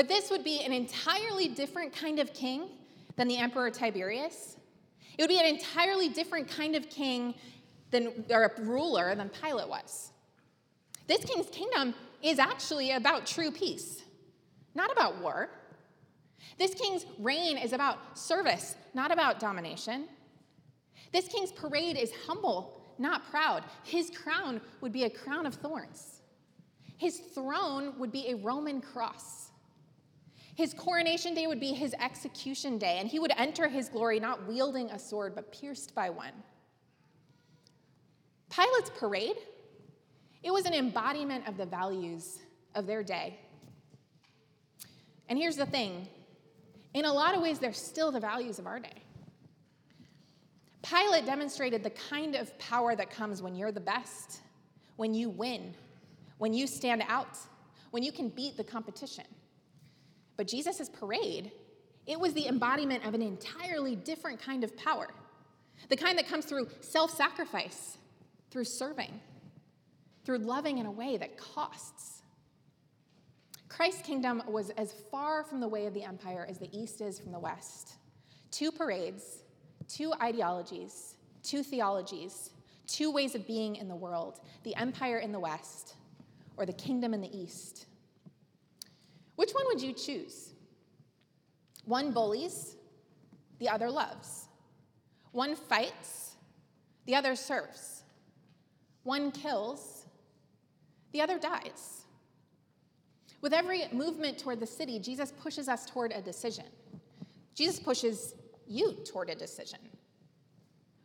But 0.00 0.08
this 0.08 0.30
would 0.30 0.42
be 0.42 0.62
an 0.62 0.72
entirely 0.72 1.48
different 1.48 1.94
kind 1.94 2.20
of 2.20 2.32
king 2.32 2.70
than 3.16 3.28
the 3.28 3.36
Emperor 3.36 3.70
Tiberius. 3.70 4.56
It 5.18 5.22
would 5.22 5.28
be 5.28 5.38
an 5.38 5.44
entirely 5.44 6.08
different 6.08 6.48
kind 6.48 6.74
of 6.74 6.88
king 6.88 7.34
than, 7.90 8.24
or 8.30 8.44
a 8.44 8.62
ruler 8.62 9.14
than 9.14 9.28
Pilate 9.28 9.68
was. 9.68 10.12
This 11.06 11.22
king's 11.22 11.50
kingdom 11.50 11.94
is 12.22 12.38
actually 12.38 12.92
about 12.92 13.26
true 13.26 13.50
peace, 13.50 14.02
not 14.74 14.90
about 14.90 15.20
war. 15.20 15.50
This 16.56 16.72
king's 16.72 17.04
reign 17.18 17.58
is 17.58 17.74
about 17.74 18.18
service, 18.18 18.76
not 18.94 19.12
about 19.12 19.38
domination. 19.38 20.08
This 21.12 21.28
king's 21.28 21.52
parade 21.52 21.98
is 21.98 22.10
humble, 22.26 22.94
not 22.96 23.30
proud. 23.30 23.64
His 23.84 24.08
crown 24.08 24.62
would 24.80 24.92
be 24.92 25.04
a 25.04 25.10
crown 25.10 25.44
of 25.44 25.56
thorns. 25.56 26.22
His 26.96 27.18
throne 27.18 27.92
would 27.98 28.10
be 28.10 28.30
a 28.30 28.36
Roman 28.36 28.80
cross. 28.80 29.49
His 30.56 30.74
coronation 30.74 31.34
day 31.34 31.46
would 31.46 31.60
be 31.60 31.72
his 31.72 31.94
execution 31.94 32.78
day, 32.78 32.98
and 32.98 33.08
he 33.08 33.18
would 33.18 33.32
enter 33.36 33.68
his 33.68 33.88
glory 33.88 34.20
not 34.20 34.46
wielding 34.46 34.90
a 34.90 34.98
sword, 34.98 35.34
but 35.34 35.52
pierced 35.52 35.94
by 35.94 36.10
one. 36.10 36.32
Pilate's 38.50 38.90
parade, 38.90 39.36
it 40.42 40.52
was 40.52 40.66
an 40.66 40.74
embodiment 40.74 41.46
of 41.48 41.56
the 41.56 41.66
values 41.66 42.38
of 42.74 42.86
their 42.86 43.02
day. 43.02 43.38
And 45.28 45.38
here's 45.38 45.56
the 45.56 45.66
thing 45.66 46.08
in 46.92 47.04
a 47.04 47.12
lot 47.12 47.36
of 47.36 47.42
ways, 47.42 47.58
they're 47.58 47.72
still 47.72 48.10
the 48.10 48.20
values 48.20 48.58
of 48.58 48.66
our 48.66 48.80
day. 48.80 49.02
Pilate 50.82 51.24
demonstrated 51.24 51.84
the 51.84 51.90
kind 51.90 52.34
of 52.34 52.56
power 52.58 52.96
that 52.96 53.10
comes 53.10 53.42
when 53.42 53.54
you're 53.54 53.70
the 53.70 53.80
best, 53.80 54.40
when 54.96 55.14
you 55.14 55.30
win, 55.30 55.74
when 56.38 56.52
you 56.52 56.66
stand 56.66 57.04
out, 57.06 57.38
when 57.92 58.02
you 58.02 58.10
can 58.10 58.28
beat 58.28 58.56
the 58.56 58.64
competition. 58.64 59.24
But 60.40 60.46
Jesus' 60.46 60.88
parade, 60.88 61.52
it 62.06 62.18
was 62.18 62.32
the 62.32 62.46
embodiment 62.46 63.04
of 63.04 63.12
an 63.12 63.20
entirely 63.20 63.94
different 63.94 64.40
kind 64.40 64.64
of 64.64 64.74
power. 64.74 65.08
The 65.90 65.98
kind 65.98 66.16
that 66.16 66.28
comes 66.28 66.46
through 66.46 66.68
self 66.80 67.10
sacrifice, 67.10 67.98
through 68.50 68.64
serving, 68.64 69.20
through 70.24 70.38
loving 70.38 70.78
in 70.78 70.86
a 70.86 70.90
way 70.90 71.18
that 71.18 71.36
costs. 71.36 72.22
Christ's 73.68 74.00
kingdom 74.00 74.42
was 74.48 74.70
as 74.78 74.94
far 75.10 75.44
from 75.44 75.60
the 75.60 75.68
way 75.68 75.84
of 75.84 75.92
the 75.92 76.04
empire 76.04 76.46
as 76.48 76.56
the 76.56 76.70
East 76.72 77.02
is 77.02 77.18
from 77.18 77.32
the 77.32 77.38
West. 77.38 77.96
Two 78.50 78.72
parades, 78.72 79.42
two 79.88 80.14
ideologies, 80.22 81.16
two 81.42 81.62
theologies, 81.62 82.48
two 82.86 83.10
ways 83.10 83.34
of 83.34 83.46
being 83.46 83.76
in 83.76 83.88
the 83.88 83.94
world 83.94 84.40
the 84.62 84.74
empire 84.76 85.18
in 85.18 85.32
the 85.32 85.38
West 85.38 85.96
or 86.56 86.64
the 86.64 86.72
kingdom 86.72 87.12
in 87.12 87.20
the 87.20 87.36
East. 87.38 87.88
Which 89.40 89.52
one 89.52 89.64
would 89.68 89.80
you 89.80 89.94
choose? 89.94 90.52
One 91.86 92.12
bullies, 92.12 92.76
the 93.58 93.70
other 93.70 93.90
loves. 93.90 94.48
One 95.32 95.56
fights, 95.56 96.36
the 97.06 97.14
other 97.14 97.34
serves. 97.34 98.02
One 99.02 99.30
kills, 99.30 100.04
the 101.12 101.22
other 101.22 101.38
dies. 101.38 102.02
With 103.40 103.54
every 103.54 103.84
movement 103.92 104.36
toward 104.36 104.60
the 104.60 104.66
city, 104.66 104.98
Jesus 104.98 105.32
pushes 105.32 105.70
us 105.70 105.86
toward 105.86 106.12
a 106.12 106.20
decision. 106.20 106.66
Jesus 107.54 107.80
pushes 107.80 108.34
you 108.66 108.92
toward 109.06 109.30
a 109.30 109.34
decision. 109.34 109.78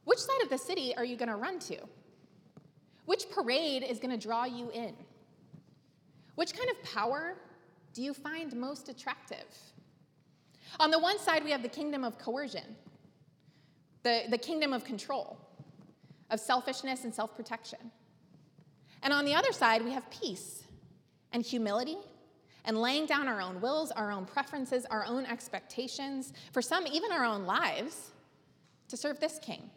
Which 0.04 0.20
side 0.20 0.42
of 0.44 0.50
the 0.50 0.58
city 0.58 0.94
are 0.98 1.06
you 1.06 1.16
going 1.16 1.30
to 1.30 1.38
run 1.38 1.58
to? 1.60 1.78
Which 3.06 3.30
parade 3.32 3.84
is 3.84 3.98
going 3.98 4.12
to 4.12 4.22
draw 4.22 4.44
you 4.44 4.72
in? 4.72 4.94
Which 6.36 6.54
kind 6.54 6.70
of 6.70 6.84
power 6.84 7.38
do 7.96 8.04
you 8.04 8.14
find 8.14 8.54
most 8.56 8.90
attractive? 8.90 9.48
On 10.82 10.92
the 10.92 11.00
one 11.00 11.18
side, 11.18 11.46
we 11.46 11.52
have 11.52 11.64
the 11.64 11.70
kingdom 11.70 12.04
of 12.04 12.20
coercion, 12.20 12.76
the, 14.04 14.24
the 14.30 14.38
kingdom 14.38 14.74
of 14.74 14.84
control, 14.84 15.38
of 16.30 16.40
selfishness 16.40 17.06
and 17.06 17.16
self 17.16 17.36
protection. 17.36 17.80
And 19.02 19.14
on 19.14 19.24
the 19.24 19.34
other 19.34 19.54
side, 19.54 19.84
we 19.84 19.92
have 19.92 20.10
peace 20.12 20.64
and 21.32 21.44
humility 21.44 21.98
and 22.66 22.78
laying 22.78 23.06
down 23.06 23.30
our 23.30 23.40
own 23.40 23.62
wills, 23.62 23.92
our 23.92 24.12
own 24.12 24.26
preferences, 24.26 24.86
our 24.88 25.06
own 25.06 25.26
expectations, 25.26 26.34
for 26.52 26.62
some, 26.62 26.86
even 26.88 27.14
our 27.14 27.24
own 27.24 27.46
lives, 27.46 28.12
to 28.90 28.98
serve 28.98 29.20
this 29.22 29.40
king. 29.40 29.70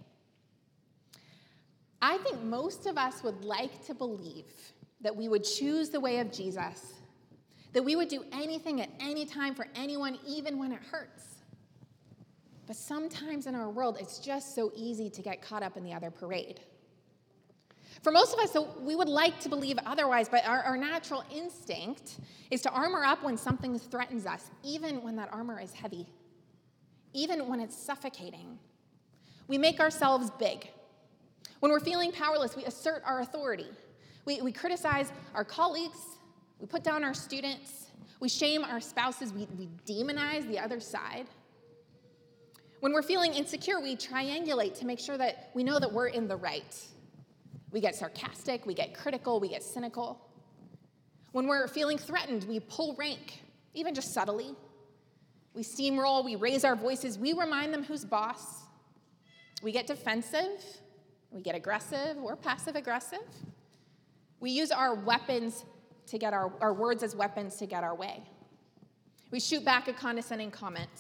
I 2.03 2.19
think 2.19 2.43
most 2.43 2.87
of 2.87 2.99
us 2.99 3.23
would 3.23 3.45
like 3.45 3.85
to 3.87 3.95
believe 3.95 4.73
that 5.03 5.15
we 5.15 5.29
would 5.29 5.45
choose 5.45 5.91
the 5.91 6.01
way 6.01 6.19
of 6.19 6.33
Jesus 6.33 6.98
that 7.73 7.85
we 7.85 7.97
would 7.97 8.09
do 8.09 8.25
anything 8.33 8.81
at 8.81 8.91
any 9.01 9.25
time 9.25 9.55
for 9.55 9.67
anyone, 9.75 10.19
even 10.27 10.59
when 10.59 10.73
it 10.73 10.81
hurts. 10.91 11.25
But 12.67 12.77
sometimes 12.77 13.47
in 13.47 13.55
our 13.55 13.71
world, 13.71 13.97
it's 14.01 14.19
just 14.19 14.55
so 14.55 14.73
easy 14.75 15.09
to 15.11 15.23
get 15.23 15.43
caught 15.43 15.63
up 15.63 15.77
in 15.77 15.85
the 15.85 15.95
other 15.95 16.11
parade. 16.11 16.61
For 18.03 18.13
most 18.13 18.33
of 18.33 18.39
us, 18.39 18.57
we 18.81 18.95
would 18.95 19.09
like 19.09 19.41
to 19.41 19.49
believe 19.49 19.79
otherwise, 19.85 20.29
but 20.29 20.47
our, 20.47 20.63
our 20.63 20.77
natural 20.77 21.25
instinct 21.35 22.19
is 22.51 22.61
to 22.63 22.71
armor 22.71 23.05
up 23.05 23.25
when 23.25 23.37
something 23.37 23.79
threatens 23.79 24.25
us, 24.25 24.51
even 24.63 25.03
when 25.03 25.17
that 25.17 25.31
armor 25.33 25.61
is 25.61 25.73
heavy, 25.73 26.07
even 27.13 27.49
when 27.49 27.59
it's 27.59 27.77
suffocating. 27.77 28.59
We 29.49 29.59
make 29.59 29.81
ourselves 29.81 30.31
big. 30.39 30.69
When 31.61 31.73
we're 31.73 31.81
feeling 31.81 32.13
powerless, 32.13 32.55
we 32.55 32.65
assert 32.67 33.03
our 33.05 33.21
authority. 33.21 33.67
We, 34.27 34.43
we 34.43 34.53
criticize 34.53 35.11
our 35.35 35.45
colleagues 35.45 36.18
we 36.61 36.67
put 36.67 36.83
down 36.83 37.05
our 37.05 37.15
students. 37.15 37.87
We 38.21 38.29
shame 38.29 38.65
our 38.65 38.81
spouses. 38.81 39.33
We, 39.33 39.47
we 39.57 39.69
demonize 39.87 40.49
the 40.49 40.59
other 40.59 40.81
side. 40.81 41.27
When 42.81 42.93
we're 42.93 43.03
feeling 43.03 43.35
insecure, 43.35 43.81
we 43.81 43.97
triangulate 43.97 44.79
to 44.79 44.87
make 44.87 45.01
sure 45.01 45.19
that 45.19 45.51
we 45.55 45.65
know 45.65 45.79
that 45.79 45.93
we're 45.93 46.09
in 46.09 46.29
the 46.29 46.37
right. 46.37 46.77
We 47.71 47.81
get 47.81 47.95
sarcastic, 47.95 48.67
we 48.67 48.75
get 48.75 48.95
critical, 48.95 49.41
we 49.41 49.49
get 49.49 49.63
cynical. 49.63 50.21
When 51.33 51.47
we're 51.47 51.69
feeling 51.69 51.99
threatened, 51.99 52.45
we 52.45 52.61
pull 52.61 52.95
rank, 52.97 53.43
even 53.75 53.95
just 53.95 54.15
subtly. 54.15 54.55
We 55.55 55.63
steamroll, 55.63 56.25
we 56.25 56.37
raise 56.37 56.65
our 56.65 56.77
voices, 56.77 57.19
we 57.19 57.33
remind 57.33 57.75
them 57.75 57.83
who's 57.83 58.05
boss. 58.05 58.63
We 59.63 59.73
get 59.73 59.89
defensive, 59.89 60.65
we 61.31 61.43
get 61.43 61.57
aggressive 61.57 62.17
or 62.23 62.37
passive 62.37 62.77
aggressive. 62.77 63.27
We 64.41 64.51
use 64.51 64.71
our 64.71 64.95
weapons 64.95 65.65
to 66.11 66.19
get 66.19 66.33
our, 66.33 66.53
our 66.61 66.73
words 66.73 67.03
as 67.03 67.15
weapons 67.15 67.57
to 67.57 67.67
get 67.67 67.85
our 67.85 67.95
way. 67.95 68.23
We 69.31 69.41
shoot 69.41 69.65
back 69.65 69.89
a 69.89 69.93
condescending 69.93 70.51
comment. 70.51 70.91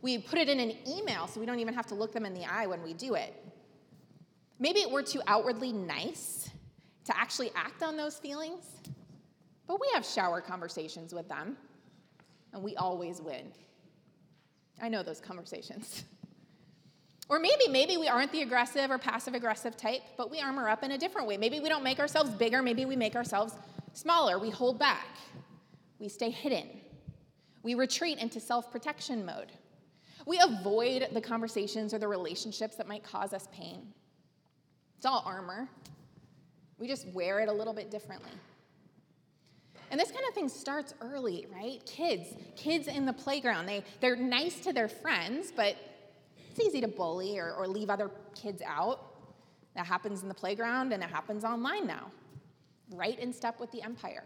We 0.00 0.18
put 0.18 0.38
it 0.38 0.48
in 0.48 0.58
an 0.58 0.72
email 0.86 1.28
so 1.28 1.38
we 1.38 1.46
don't 1.46 1.60
even 1.60 1.74
have 1.74 1.86
to 1.86 1.94
look 1.94 2.12
them 2.12 2.26
in 2.26 2.34
the 2.34 2.44
eye 2.44 2.66
when 2.66 2.82
we 2.82 2.92
do 2.92 3.14
it. 3.14 3.34
Maybe 4.58 4.84
we're 4.90 5.02
too 5.02 5.22
outwardly 5.26 5.72
nice 5.72 6.50
to 7.04 7.16
actually 7.16 7.50
act 7.54 7.82
on 7.82 7.96
those 7.96 8.18
feelings, 8.18 8.64
but 9.66 9.80
we 9.80 9.88
have 9.94 10.04
shower 10.04 10.40
conversations 10.40 11.12
with 11.12 11.28
them, 11.28 11.56
and 12.52 12.62
we 12.62 12.76
always 12.76 13.20
win. 13.20 13.52
I 14.80 14.88
know 14.88 15.02
those 15.02 15.20
conversations. 15.20 16.04
Or 17.28 17.38
maybe, 17.38 17.66
maybe 17.70 17.96
we 17.96 18.08
aren't 18.08 18.30
the 18.30 18.42
aggressive 18.42 18.90
or 18.90 18.98
passive 18.98 19.32
aggressive 19.32 19.74
type, 19.74 20.02
but 20.18 20.30
we 20.30 20.40
armor 20.40 20.68
up 20.68 20.82
in 20.82 20.90
a 20.90 20.98
different 20.98 21.26
way. 21.26 21.38
Maybe 21.38 21.60
we 21.60 21.70
don't 21.70 21.84
make 21.84 21.98
ourselves 21.98 22.28
bigger, 22.30 22.60
maybe 22.60 22.84
we 22.84 22.94
make 22.94 23.16
ourselves 23.16 23.54
smaller. 23.92 24.38
We 24.38 24.50
hold 24.50 24.78
back, 24.78 25.06
we 25.98 26.08
stay 26.08 26.30
hidden, 26.30 26.68
we 27.62 27.74
retreat 27.74 28.18
into 28.18 28.40
self 28.40 28.70
protection 28.70 29.24
mode. 29.24 29.52
We 30.24 30.40
avoid 30.40 31.08
the 31.12 31.20
conversations 31.20 31.92
or 31.92 31.98
the 31.98 32.06
relationships 32.06 32.76
that 32.76 32.86
might 32.86 33.02
cause 33.02 33.32
us 33.32 33.48
pain. 33.52 33.92
It's 34.96 35.06
all 35.06 35.22
armor. 35.26 35.68
We 36.78 36.86
just 36.86 37.08
wear 37.08 37.40
it 37.40 37.48
a 37.48 37.52
little 37.52 37.72
bit 37.72 37.90
differently. 37.90 38.30
And 39.90 40.00
this 40.00 40.10
kind 40.10 40.24
of 40.26 40.34
thing 40.34 40.48
starts 40.48 40.94
early, 41.02 41.46
right? 41.52 41.84
Kids, 41.84 42.28
kids 42.56 42.88
in 42.88 43.04
the 43.04 43.12
playground, 43.12 43.66
they, 43.66 43.84
they're 44.00 44.16
nice 44.16 44.60
to 44.60 44.72
their 44.72 44.88
friends, 44.88 45.52
but 45.54 45.76
it's 46.50 46.60
easy 46.60 46.80
to 46.80 46.88
bully 46.88 47.38
or, 47.38 47.52
or 47.52 47.68
leave 47.68 47.90
other 47.90 48.10
kids 48.34 48.62
out. 48.66 49.00
That 49.76 49.86
happens 49.86 50.22
in 50.22 50.28
the 50.28 50.34
playground 50.34 50.92
and 50.92 51.02
it 51.02 51.10
happens 51.10 51.44
online 51.44 51.86
now, 51.86 52.10
right 52.92 53.18
in 53.18 53.32
step 53.32 53.60
with 53.60 53.70
the 53.72 53.82
empire. 53.82 54.24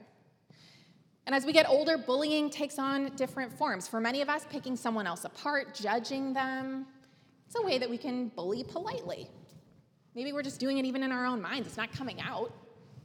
And 1.26 1.34
as 1.34 1.44
we 1.44 1.52
get 1.52 1.68
older, 1.68 1.98
bullying 1.98 2.50
takes 2.50 2.78
on 2.78 3.14
different 3.16 3.52
forms. 3.52 3.88
For 3.88 4.00
many 4.00 4.22
of 4.22 4.28
us, 4.28 4.46
picking 4.48 4.76
someone 4.76 5.06
else 5.06 5.24
apart, 5.24 5.74
judging 5.74 6.32
them, 6.32 6.86
it's 7.46 7.56
a 7.56 7.62
way 7.62 7.78
that 7.78 7.90
we 7.90 7.98
can 7.98 8.28
bully 8.28 8.64
politely. 8.64 9.28
Maybe 10.14 10.32
we're 10.32 10.42
just 10.42 10.60
doing 10.60 10.78
it 10.78 10.84
even 10.84 11.02
in 11.02 11.12
our 11.12 11.26
own 11.26 11.42
minds. 11.42 11.66
It's 11.66 11.76
not 11.76 11.92
coming 11.92 12.20
out, 12.20 12.52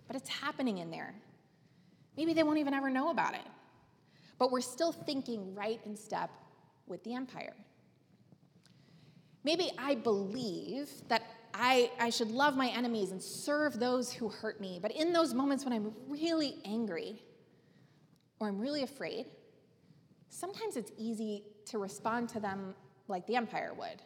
but 0.07 0.15
it's 0.15 0.29
happening 0.29 0.77
in 0.77 0.91
there. 0.91 1.13
Maybe 2.15 2.33
they 2.33 2.43
won't 2.43 2.59
even 2.59 2.73
ever 2.73 2.89
know 2.89 3.09
about 3.09 3.33
it. 3.33 3.47
But 4.37 4.51
we're 4.51 4.61
still 4.61 4.91
thinking 4.91 5.55
right 5.55 5.79
in 5.85 5.95
step 5.95 6.29
with 6.87 7.03
the 7.03 7.13
empire. 7.13 7.53
Maybe 9.43 9.71
I 9.77 9.95
believe 9.95 10.89
that 11.07 11.23
I, 11.53 11.91
I 11.99 12.09
should 12.09 12.31
love 12.31 12.55
my 12.55 12.67
enemies 12.69 13.11
and 13.11 13.21
serve 13.21 13.79
those 13.79 14.11
who 14.11 14.29
hurt 14.29 14.59
me. 14.61 14.79
But 14.81 14.91
in 14.91 15.13
those 15.13 15.33
moments 15.33 15.63
when 15.65 15.73
I'm 15.73 15.93
really 16.07 16.55
angry 16.65 17.21
or 18.39 18.47
I'm 18.47 18.59
really 18.59 18.83
afraid, 18.83 19.25
sometimes 20.29 20.77
it's 20.77 20.91
easy 20.97 21.43
to 21.65 21.77
respond 21.77 22.29
to 22.29 22.39
them 22.39 22.73
like 23.07 23.27
the 23.27 23.35
empire 23.35 23.73
would. 23.77 24.01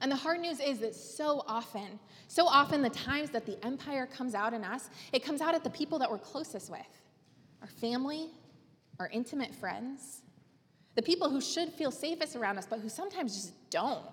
And 0.00 0.10
the 0.10 0.16
hard 0.16 0.40
news 0.40 0.60
is 0.60 0.78
that 0.78 0.94
so 0.94 1.44
often, 1.46 1.98
so 2.26 2.46
often, 2.46 2.80
the 2.80 2.90
times 2.90 3.30
that 3.30 3.44
the 3.44 3.62
empire 3.64 4.06
comes 4.06 4.34
out 4.34 4.54
in 4.54 4.64
us, 4.64 4.88
it 5.12 5.22
comes 5.22 5.40
out 5.40 5.54
at 5.54 5.62
the 5.62 5.70
people 5.70 5.98
that 5.98 6.10
we're 6.10 6.18
closest 6.18 6.70
with 6.70 6.80
our 7.60 7.68
family, 7.68 8.28
our 8.98 9.08
intimate 9.08 9.54
friends, 9.54 10.22
the 10.94 11.02
people 11.02 11.28
who 11.28 11.40
should 11.40 11.70
feel 11.70 11.90
safest 11.90 12.34
around 12.34 12.56
us, 12.56 12.66
but 12.66 12.80
who 12.80 12.88
sometimes 12.88 13.34
just 13.34 13.70
don't. 13.70 14.04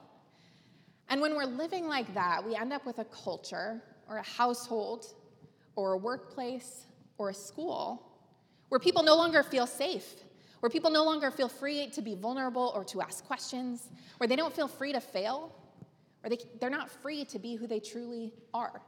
And 1.09 1.21
when 1.21 1.35
we're 1.35 1.45
living 1.45 1.87
like 1.87 2.13
that, 2.13 2.45
we 2.45 2.55
end 2.55 2.73
up 2.73 2.85
with 2.85 2.99
a 2.99 3.05
culture 3.05 3.81
or 4.09 4.17
a 4.17 4.23
household 4.23 5.13
or 5.75 5.93
a 5.93 5.97
workplace 5.97 6.85
or 7.17 7.29
a 7.29 7.33
school 7.33 8.03
where 8.69 8.79
people 8.79 9.03
no 9.03 9.15
longer 9.15 9.43
feel 9.43 9.65
safe, 9.65 10.05
where 10.59 10.69
people 10.69 10.91
no 10.91 11.03
longer 11.03 11.31
feel 11.31 11.47
free 11.47 11.87
to 11.91 12.01
be 12.01 12.15
vulnerable 12.15 12.71
or 12.75 12.83
to 12.83 13.01
ask 13.01 13.25
questions, 13.25 13.89
where 14.17 14.27
they 14.27 14.35
don't 14.35 14.53
feel 14.53 14.67
free 14.67 14.91
to 14.91 14.99
fail, 14.99 15.55
or 16.23 16.29
they, 16.29 16.37
they're 16.59 16.69
not 16.69 16.89
free 16.89 17.23
to 17.25 17.39
be 17.39 17.55
who 17.55 17.67
they 17.67 17.79
truly 17.79 18.33
are. 18.53 18.81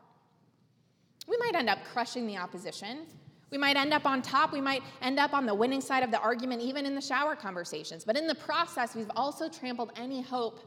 We 1.27 1.37
might 1.37 1.55
end 1.55 1.69
up 1.69 1.79
crushing 1.85 2.27
the 2.27 2.37
opposition. 2.37 3.05
We 3.51 3.57
might 3.57 3.77
end 3.77 3.93
up 3.93 4.05
on 4.05 4.21
top. 4.21 4.51
We 4.51 4.61
might 4.61 4.83
end 5.01 5.19
up 5.19 5.33
on 5.33 5.45
the 5.45 5.53
winning 5.53 5.81
side 5.81 6.03
of 6.03 6.11
the 6.11 6.19
argument, 6.19 6.61
even 6.61 6.85
in 6.85 6.95
the 6.95 7.01
shower 7.01 7.35
conversations. 7.35 8.03
But 8.03 8.17
in 8.17 8.27
the 8.27 8.35
process, 8.35 8.95
we've 8.95 9.11
also 9.15 9.47
trampled 9.47 9.91
any 9.95 10.21
hope 10.21 10.59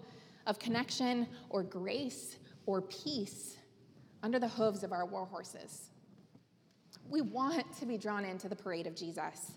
of 0.47 0.59
connection 0.59 1.27
or 1.51 1.63
grace 1.63 2.37
or 2.67 2.83
peace 2.83 3.57
under 4.23 4.39
the 4.39 4.49
hooves 4.49 4.83
of 4.83 4.93
our 4.93 5.05
war 5.05 5.27
horses. 5.27 5.91
We 7.09 7.21
want 7.21 7.73
to 7.79 7.87
be 7.87 7.99
drawn 7.99 8.25
into 8.25 8.49
the 8.49 8.57
parade 8.57 8.87
of 8.87 8.95
Jesus. 8.95 9.53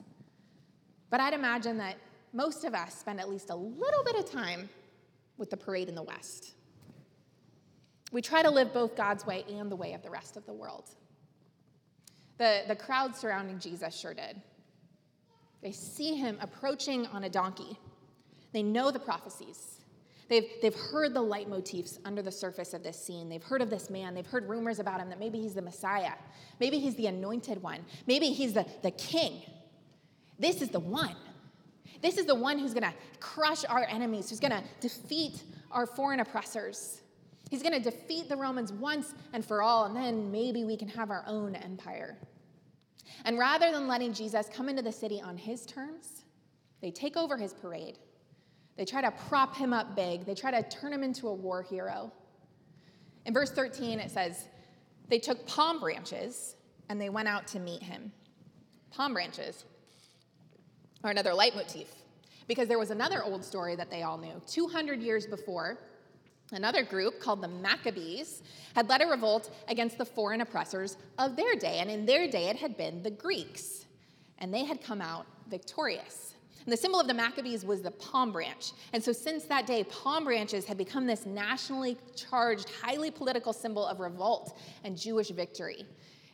But 1.10 1.20
I'd 1.20 1.34
imagine 1.34 1.78
that 1.78 1.96
most 2.34 2.66
of 2.66 2.74
us 2.74 2.96
spend 2.96 3.20
at 3.20 3.30
least 3.30 3.50
a 3.50 3.56
little 3.56 4.04
bit 4.04 4.16
of 4.16 4.30
time 4.30 4.70
with 5.38 5.50
the 5.50 5.58
parade 5.58 5.88
in 5.88 5.96
the 5.96 6.04
West. 6.04 6.54
We 8.12 8.22
try 8.22 8.42
to 8.42 8.50
live 8.50 8.74
both 8.74 8.96
God's 8.96 9.26
way 9.26 9.46
and 9.50 9.72
the 9.72 9.76
way 9.76 9.94
of 9.94 10.02
the 10.02 10.10
rest 10.10 10.38
of 10.38 10.46
the 10.46 10.54
world. 10.54 10.90
The, 12.38 12.64
the 12.68 12.76
crowd 12.76 13.16
surrounding 13.16 13.60
Jesus 13.60 13.98
sure 13.98 14.14
did. 14.14 14.42
They 15.62 15.72
see 15.72 16.16
him 16.16 16.38
approaching 16.42 17.06
on 17.08 17.24
a 17.24 17.30
donkey. 17.30 17.78
They 18.52 18.64
know 18.64 18.92
the 18.92 19.00
prophecies. 19.00 19.75
They've, 20.28 20.48
they've 20.62 20.76
heard 20.76 21.14
the 21.14 21.22
leitmotifs 21.22 22.00
under 22.04 22.22
the 22.22 22.32
surface 22.32 22.74
of 22.74 22.82
this 22.82 23.00
scene. 23.00 23.30
They've 23.30 23.44
heard 23.44 23.62
of 23.62 23.70
this 23.70 23.90
man. 23.90 24.16
They've 24.16 24.26
heard 24.26 24.50
rumors 24.50 24.80
about 24.80 25.00
him 25.00 25.10
that 25.10 25.20
maybe 25.20 25.40
he's 25.40 25.54
the 25.54 25.62
Messiah. 25.62 26.14
Maybe 26.60 26.80
he's 26.80 26.96
the 26.96 27.08
anointed 27.08 27.62
one. 27.62 27.80
Maybe 28.08 28.28
he's 28.28 28.54
the, 28.54 28.66
the 28.82 28.92
king. 28.92 29.44
This 30.40 30.62
is 30.62 30.70
the 30.70 30.80
one. 30.80 31.16
This 32.02 32.18
is 32.18 32.26
the 32.26 32.36
one 32.36 32.60
who's 32.60 32.74
going 32.74 32.84
to 32.84 32.94
crush 33.20 33.66
our 33.66 33.86
enemies, 33.90 34.30
who's 34.30 34.40
going 34.40 34.52
to 34.52 34.64
defeat 34.82 35.44
our 35.72 35.86
foreign 35.86 36.20
oppressors. 36.20 37.02
He's 37.50 37.62
going 37.62 37.74
to 37.74 37.80
defeat 37.80 38.28
the 38.28 38.36
Romans 38.36 38.74
once 38.74 39.14
and 39.34 39.46
for 39.46 39.62
all, 39.62 39.86
and 39.86 39.96
then 39.96 40.32
maybe 40.32 40.64
we 40.64 40.76
can 40.76 40.88
have 40.90 41.12
our 41.12 41.24
own 41.28 41.56
empire. 41.56 42.18
And 43.24 43.38
rather 43.38 43.72
than 43.72 43.88
letting 43.88 44.14
Jesus 44.14 44.50
come 44.52 44.70
into 44.70 44.82
the 44.82 44.92
city 44.92 45.22
on 45.22 45.38
his 45.38 45.66
terms, 45.66 46.24
they 46.82 46.92
take 46.92 47.16
over 47.16 47.38
his 47.38 47.54
parade. 47.54 47.98
They 48.78 48.86
try 48.86 49.02
to 49.02 49.12
prop 49.12 49.56
him 49.56 49.74
up 49.74 49.96
big, 49.96 50.26
they 50.26 50.36
try 50.36 50.52
to 50.52 50.64
turn 50.70 50.92
him 50.92 51.04
into 51.04 51.28
a 51.28 51.34
war 51.34 51.64
hero. 51.64 52.12
In 53.26 53.34
verse 53.34 53.52
13, 53.52 54.00
it 54.00 54.12
says, 54.12 54.48
They 55.10 55.20
took 55.20 55.46
palm 55.48 55.80
branches 55.80 56.56
and 56.90 57.00
they 57.00 57.10
went 57.10 57.28
out 57.28 57.48
to 57.48 57.60
meet 57.60 57.82
him. 57.82 58.12
Palm 58.92 59.14
branches 59.14 59.66
are 61.04 61.12
another 61.12 61.34
leitmotif 61.34 61.88
because 62.48 62.68
there 62.68 62.80
was 62.80 62.92
another 62.92 63.24
old 63.24 63.44
story 63.44 63.76
that 63.76 63.90
they 63.90 64.04
all 64.04 64.18
knew. 64.18 64.42
200 64.46 65.02
years 65.02 65.26
before, 65.26 65.80
Another 66.52 66.84
group 66.84 67.20
called 67.20 67.42
the 67.42 67.48
Maccabees 67.48 68.44
had 68.76 68.88
led 68.88 69.02
a 69.02 69.08
revolt 69.08 69.50
against 69.68 69.98
the 69.98 70.06
foreign 70.06 70.42
oppressors 70.42 70.98
of 71.18 71.36
their 71.36 71.56
day, 71.56 71.80
and 71.80 71.90
in 71.90 72.06
their 72.06 72.28
day 72.28 72.50
it 72.50 72.56
had 72.56 72.78
been 72.78 73.02
the 73.02 73.10
Greeks, 73.10 73.86
and 74.38 74.54
they 74.54 74.64
had 74.64 74.82
come 74.82 75.02
out 75.02 75.26
victorious. 75.50 76.35
And 76.66 76.74
the 76.74 76.78
symbol 76.78 77.00
of 77.00 77.08
the 77.08 77.14
Maccabees 77.14 77.64
was 77.64 77.82
the 77.82 77.92
palm 77.92 78.32
branch. 78.32 78.72
And 78.92 79.04
so, 79.04 79.12
since 79.12 79.44
that 79.46 79.68
day, 79.68 79.84
palm 79.84 80.24
branches 80.24 80.66
had 80.66 80.78
become 80.78 81.06
this 81.06 81.26
nationally 81.26 81.96
charged, 82.16 82.70
highly 82.82 83.12
political 83.12 83.54
symbol 83.54 83.86
of 83.86 84.00
revolt 84.00 84.58
and 84.84 84.98
Jewish 84.98 85.30
victory. 85.30 85.86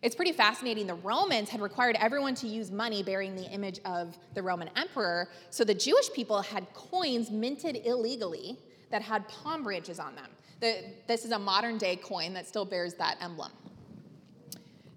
It's 0.01 0.15
pretty 0.15 0.31
fascinating. 0.31 0.87
The 0.87 0.95
Romans 0.95 1.49
had 1.49 1.61
required 1.61 1.95
everyone 1.99 2.33
to 2.35 2.47
use 2.47 2.71
money 2.71 3.03
bearing 3.03 3.35
the 3.35 3.49
image 3.51 3.79
of 3.85 4.17
the 4.33 4.41
Roman 4.41 4.69
emperor, 4.75 5.29
so 5.49 5.63
the 5.63 5.75
Jewish 5.75 6.11
people 6.13 6.41
had 6.41 6.73
coins 6.73 7.29
minted 7.29 7.85
illegally 7.85 8.57
that 8.89 9.01
had 9.01 9.27
palm 9.27 9.63
branches 9.63 9.99
on 9.99 10.15
them. 10.15 10.29
The, 10.59 10.85
this 11.07 11.25
is 11.25 11.31
a 11.31 11.39
modern 11.39 11.77
day 11.77 11.97
coin 11.97 12.33
that 12.33 12.47
still 12.47 12.65
bears 12.65 12.93
that 12.95 13.17
emblem. 13.19 13.51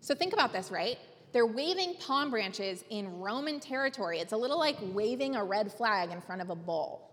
So 0.01 0.15
think 0.15 0.33
about 0.33 0.53
this, 0.53 0.71
right? 0.71 0.99
They're 1.35 1.45
waving 1.45 1.97
palm 1.99 2.31
branches 2.31 2.85
in 2.91 3.19
Roman 3.19 3.59
territory. 3.59 4.21
It's 4.21 4.33
a 4.33 4.37
little 4.37 4.59
like 4.59 4.77
waving 4.93 5.35
a 5.35 5.43
red 5.43 5.73
flag 5.73 6.13
in 6.13 6.21
front 6.21 6.41
of 6.41 6.49
a 6.49 6.55
bull. 6.55 7.11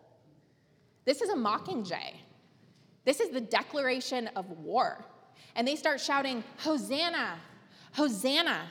This 1.06 1.24
is 1.24 1.30
a 1.30 1.36
mockingjay. 1.36 2.14
This 3.04 3.20
is 3.20 3.30
the 3.30 3.42
declaration 3.42 4.30
of 4.36 4.48
war. 4.60 5.04
And 5.56 5.68
they 5.68 5.76
start 5.76 6.00
shouting, 6.00 6.44
Hosanna, 6.60 7.40
Hosanna. 7.94 8.70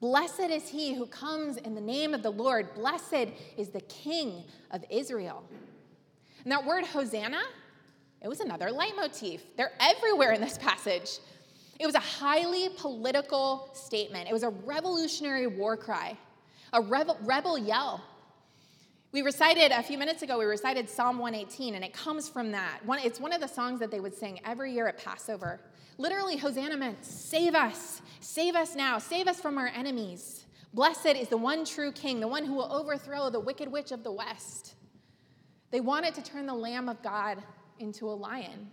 Blessed 0.00 0.50
is 0.50 0.68
he 0.68 0.92
who 0.92 1.06
comes 1.06 1.56
in 1.58 1.76
the 1.76 1.80
name 1.80 2.12
of 2.12 2.24
the 2.24 2.30
Lord. 2.30 2.74
Blessed 2.74 3.28
is 3.56 3.68
the 3.68 3.82
King 3.82 4.42
of 4.72 4.84
Israel. 4.90 5.44
And 6.42 6.50
that 6.50 6.66
word 6.66 6.84
Hosanna, 6.84 7.42
it 8.20 8.26
was 8.26 8.40
another 8.40 8.72
leitmotif. 8.72 9.56
They're 9.56 9.70
everywhere 9.78 10.32
in 10.32 10.40
this 10.40 10.58
passage. 10.58 11.20
It 11.80 11.86
was 11.86 11.94
a 11.94 12.00
highly 12.00 12.68
political 12.76 13.68
statement, 13.72 14.28
it 14.28 14.32
was 14.32 14.42
a 14.42 14.50
revolutionary 14.50 15.46
war 15.46 15.76
cry, 15.76 16.16
a 16.72 16.80
rebel, 16.80 17.16
rebel 17.22 17.58
yell. 17.58 18.02
We 19.12 19.22
recited 19.22 19.70
a 19.70 19.82
few 19.82 19.96
minutes 19.96 20.22
ago, 20.22 20.38
we 20.38 20.44
recited 20.44 20.88
Psalm 20.88 21.18
118, 21.18 21.76
and 21.76 21.84
it 21.84 21.92
comes 21.92 22.28
from 22.28 22.50
that. 22.52 22.80
One, 22.84 22.98
it's 22.98 23.20
one 23.20 23.32
of 23.32 23.40
the 23.40 23.46
songs 23.46 23.78
that 23.78 23.90
they 23.90 24.00
would 24.00 24.14
sing 24.14 24.40
every 24.44 24.72
year 24.72 24.88
at 24.88 24.98
Passover. 24.98 25.60
Literally, 25.98 26.36
Hosanna 26.36 26.76
meant 26.76 27.04
save 27.04 27.54
us, 27.54 28.02
save 28.18 28.56
us 28.56 28.74
now, 28.74 28.98
save 28.98 29.28
us 29.28 29.40
from 29.40 29.56
our 29.56 29.68
enemies. 29.68 30.44
Blessed 30.72 31.06
is 31.06 31.28
the 31.28 31.36
one 31.36 31.64
true 31.64 31.92
king, 31.92 32.18
the 32.18 32.26
one 32.26 32.44
who 32.44 32.54
will 32.54 32.72
overthrow 32.72 33.30
the 33.30 33.38
wicked 33.38 33.70
witch 33.70 33.92
of 33.92 34.02
the 34.02 34.10
west. 34.10 34.74
They 35.70 35.80
wanted 35.80 36.14
to 36.16 36.22
turn 36.22 36.46
the 36.46 36.54
Lamb 36.54 36.88
of 36.88 37.00
God 37.02 37.42
into 37.78 38.08
a 38.08 38.14
lion. 38.14 38.70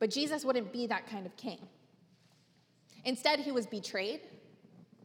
But 0.00 0.10
Jesus 0.10 0.44
wouldn't 0.44 0.72
be 0.72 0.88
that 0.88 1.06
kind 1.06 1.26
of 1.26 1.36
king. 1.36 1.60
Instead, 3.04 3.38
he 3.38 3.52
was 3.52 3.66
betrayed 3.66 4.22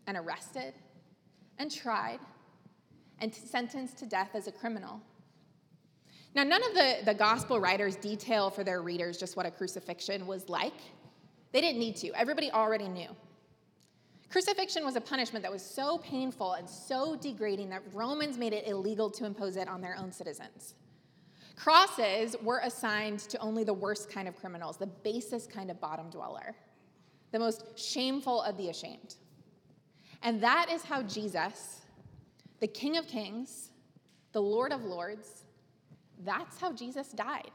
and 0.08 0.18
arrested 0.18 0.74
and 1.60 1.70
tried 1.70 2.20
and 3.20 3.34
sentenced 3.34 3.98
to 4.00 4.06
death 4.06 4.32
as 4.34 4.48
a 4.48 4.52
criminal. 4.52 5.02
Now, 6.34 6.44
none 6.44 6.64
of 6.64 6.74
the, 6.74 6.98
the 7.06 7.14
gospel 7.14 7.60
writers 7.60 7.96
detail 7.96 8.50
for 8.50 8.64
their 8.64 8.82
readers 8.82 9.18
just 9.18 9.38
what 9.38 9.46
a 9.46 9.52
crucifixion 9.52 10.28
was 10.28 10.50
like. 10.50 10.74
They 11.52 11.62
didn't 11.62 11.80
need 11.80 11.96
to, 11.98 12.12
everybody 12.14 12.52
already 12.52 12.90
knew. 12.90 13.08
Crucifixion 14.30 14.84
was 14.84 14.98
a 14.98 15.02
punishment 15.02 15.44
that 15.44 15.52
was 15.52 15.62
so 15.62 15.98
painful 16.00 16.54
and 16.54 16.70
so 16.70 17.16
degrading 17.16 17.70
that 17.70 17.84
Romans 17.94 18.38
made 18.38 18.52
it 18.52 18.68
illegal 18.68 19.10
to 19.12 19.26
impose 19.26 19.56
it 19.56 19.70
on 19.70 19.80
their 19.80 19.96
own 19.98 20.12
citizens. 20.12 20.74
Crosses 21.56 22.36
were 22.42 22.60
assigned 22.64 23.20
to 23.20 23.38
only 23.40 23.64
the 23.64 23.74
worst 23.74 24.10
kind 24.10 24.28
of 24.28 24.36
criminals, 24.36 24.78
the 24.78 24.88
basest 24.88 25.50
kind 25.50 25.72
of 25.72 25.80
bottom 25.80 26.10
dweller, 26.10 26.56
the 27.32 27.40
most 27.40 27.64
shameful 27.78 28.42
of 28.42 28.58
the 28.58 28.70
ashamed. 28.70 29.16
And 30.22 30.42
that 30.42 30.70
is 30.72 30.84
how 30.84 31.02
Jesus, 31.04 31.82
the 32.60 32.68
King 32.68 32.98
of 32.98 33.08
Kings, 33.08 33.72
the 34.32 34.42
Lord 34.42 34.74
of 34.74 34.84
Lords, 34.84 35.46
that's 36.24 36.60
how 36.60 36.74
Jesus 36.74 37.10
died. 37.10 37.52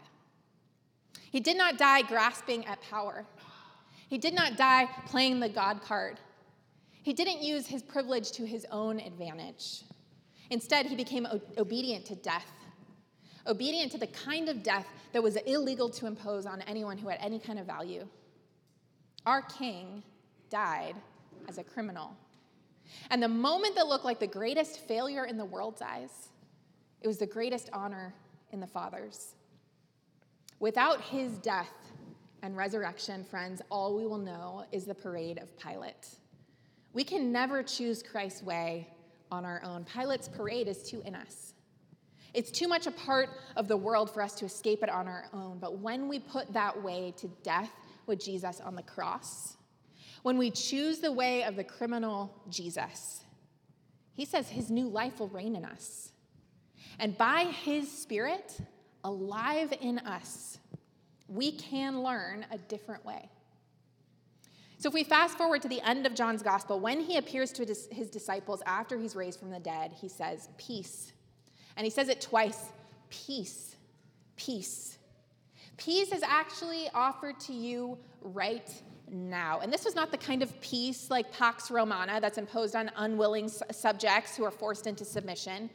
He 1.31 1.41
did 1.41 1.57
not 1.57 1.79
die 1.79 2.03
grasping 2.03 2.67
at 2.67 2.81
power. 2.83 3.27
He 4.09 4.19
did 4.19 4.35
not 4.35 4.57
die 4.57 4.89
playing 5.07 5.41
the 5.41 5.49
God 5.49 5.83
card. 5.83 6.19
He 7.03 7.13
didn't 7.13 7.43
use 7.43 7.67
his 7.67 7.83
privilege 7.83 8.33
to 8.33 8.47
his 8.47 8.67
own 8.71 8.99
advantage. 9.01 9.83
Instead, 10.51 10.87
he 10.87 10.97
became 10.97 11.27
obedient 11.57 12.05
to 12.07 12.17
death, 12.17 12.51
obedient 13.51 13.93
to 13.93 13.99
the 13.99 14.07
kind 14.07 14.49
of 14.49 14.63
death 14.63 14.87
that 15.13 15.23
was 15.23 15.37
illegal 15.37 15.89
to 15.91 16.07
impose 16.07 16.47
on 16.47 16.63
anyone 16.63 16.97
who 16.97 17.09
had 17.09 17.19
any 17.21 17.39
kind 17.39 17.59
of 17.59 17.67
value. 17.67 18.07
Our 19.27 19.43
king 19.43 20.03
died 20.49 20.95
as 21.49 21.59
a 21.59 21.65
criminal. 21.65 22.17
And 23.11 23.23
the 23.23 23.29
moment 23.29 23.75
that 23.77 23.87
looked 23.87 24.05
like 24.05 24.21
the 24.21 24.27
greatest 24.27 24.81
failure 24.81 25.27
in 25.27 25.37
the 25.37 25.45
world's 25.45 25.83
eyes, 25.83 26.29
it 27.03 27.09
was 27.09 27.19
the 27.19 27.27
greatest 27.27 27.71
honor 27.73 28.15
in 28.53 28.61
the 28.61 28.67
Father's. 28.67 29.35
Without 30.59 31.01
his 31.01 31.39
death 31.39 31.73
and 32.43 32.57
resurrection, 32.57 33.25
friends, 33.25 33.63
all 33.71 33.97
we 33.97 34.07
will 34.07 34.19
know 34.19 34.65
is 34.73 34.85
the 34.85 34.95
parade 34.95 35.39
of 35.39 35.57
Pilate. 35.59 36.09
We 36.93 37.05
can 37.05 37.31
never 37.31 37.63
choose 37.63 38.03
Christ's 38.03 38.43
way 38.43 38.89
on 39.31 39.45
our 39.45 39.63
own. 39.65 39.85
Pilate's 39.85 40.29
parade 40.29 40.67
is 40.67 40.83
too 40.83 41.03
in 41.05 41.15
us. 41.15 41.55
It's 42.33 42.51
too 42.51 42.69
much 42.69 42.87
a 42.87 42.91
part 42.91 43.31
of 43.57 43.69
the 43.69 43.77
world 43.77 44.13
for 44.13 44.23
us 44.23 44.35
to 44.37 44.45
escape 44.45 44.83
it 44.83 44.89
on 44.89 45.09
our 45.09 45.25
own. 45.33 45.59
But 45.59 45.79
when 45.79 46.09
we 46.09 46.19
put 46.19 46.53
that 46.53 46.83
way 46.83 47.13
to 47.19 47.29
death 47.43 47.71
with 48.07 48.25
Jesus 48.25 48.61
on 48.61 48.77
the 48.77 48.83
cross, 48.83 49.57
when 50.23 50.39
we 50.39 50.51
choose 50.51 50.99
the 50.99 51.13
way 51.13 51.45
of 51.45 51.57
the 51.57 51.65
criminal 51.65 52.35
Jesus, 52.49 53.25
he 54.15 54.25
says 54.25 54.49
his 54.49 54.71
new 54.71 54.89
life 54.89 55.19
will 55.19 55.29
reign 55.29 55.57
in 55.57 55.65
us. 55.65 56.13
And 56.99 57.17
by 57.17 57.45
his 57.45 57.91
spirit, 57.91 58.59
alive 59.03 59.73
in 59.81 59.99
us, 60.01 60.59
we 61.29 61.53
can 61.53 62.03
learn 62.03 62.45
a 62.51 62.59
different 62.59 63.05
way. 63.05 63.31
So, 64.79 64.89
if 64.89 64.95
we 64.95 65.05
fast 65.05 65.37
forward 65.37 65.63
to 65.63 65.69
the 65.69 65.81
end 65.83 66.07
of 66.07 66.15
John's 66.15 66.43
gospel, 66.43 66.81
when 66.81 67.01
he 67.01 67.19
appears 67.19 67.53
to 67.53 67.67
his 67.67 68.11
disciples 68.11 68.63
after 68.65 68.99
he's 68.99 69.15
raised 69.15 69.39
from 69.39 69.51
the 69.51 69.61
dead, 69.61 69.93
he 69.93 70.09
says, 70.09 70.49
Peace. 70.59 71.13
And 71.81 71.87
he 71.87 71.91
says 71.91 72.11
it 72.11 72.21
twice 72.21 72.69
peace, 73.09 73.75
peace. 74.37 74.99
Peace 75.79 76.13
is 76.13 76.23
actually 76.23 76.91
offered 76.93 77.41
to 77.41 77.55
you 77.55 77.97
right 78.21 78.71
now. 79.11 79.61
And 79.61 79.73
this 79.73 79.87
was 79.87 79.95
not 79.95 80.11
the 80.11 80.19
kind 80.19 80.43
of 80.43 80.61
peace 80.61 81.09
like 81.09 81.33
Pax 81.33 81.71
Romana 81.71 82.21
that's 82.21 82.37
imposed 82.37 82.77
on 82.77 82.91
unwilling 82.99 83.49
subjects 83.49 84.37
who 84.37 84.45
are 84.45 84.51
forced 84.51 84.87
into 84.87 85.07
submission. 85.07 85.71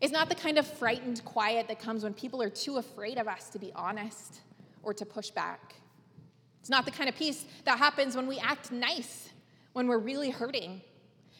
It's 0.00 0.14
not 0.14 0.30
the 0.30 0.34
kind 0.34 0.56
of 0.56 0.66
frightened 0.66 1.22
quiet 1.26 1.68
that 1.68 1.78
comes 1.78 2.04
when 2.04 2.14
people 2.14 2.40
are 2.40 2.48
too 2.48 2.78
afraid 2.78 3.18
of 3.18 3.28
us 3.28 3.50
to 3.50 3.58
be 3.58 3.70
honest 3.74 4.40
or 4.82 4.94
to 4.94 5.04
push 5.04 5.28
back. 5.28 5.74
It's 6.60 6.70
not 6.70 6.86
the 6.86 6.90
kind 6.90 7.10
of 7.10 7.16
peace 7.16 7.44
that 7.66 7.76
happens 7.76 8.16
when 8.16 8.26
we 8.26 8.38
act 8.38 8.72
nice, 8.72 9.28
when 9.74 9.88
we're 9.88 9.98
really 9.98 10.30
hurting, 10.30 10.80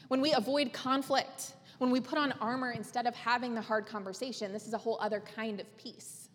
when 0.08 0.20
we 0.20 0.34
avoid 0.34 0.74
conflict, 0.74 1.54
when 1.78 1.90
we 1.90 2.00
put 2.00 2.18
on 2.18 2.32
armor 2.40 2.70
instead 2.70 3.06
of 3.06 3.14
having 3.14 3.54
the 3.54 3.60
hard 3.60 3.86
conversation. 3.86 4.52
This 4.52 4.66
is 4.66 4.74
a 4.74 4.78
whole 4.78 4.98
other 5.00 5.20
kind 5.20 5.60
of 5.60 5.76
peace. 5.76 6.28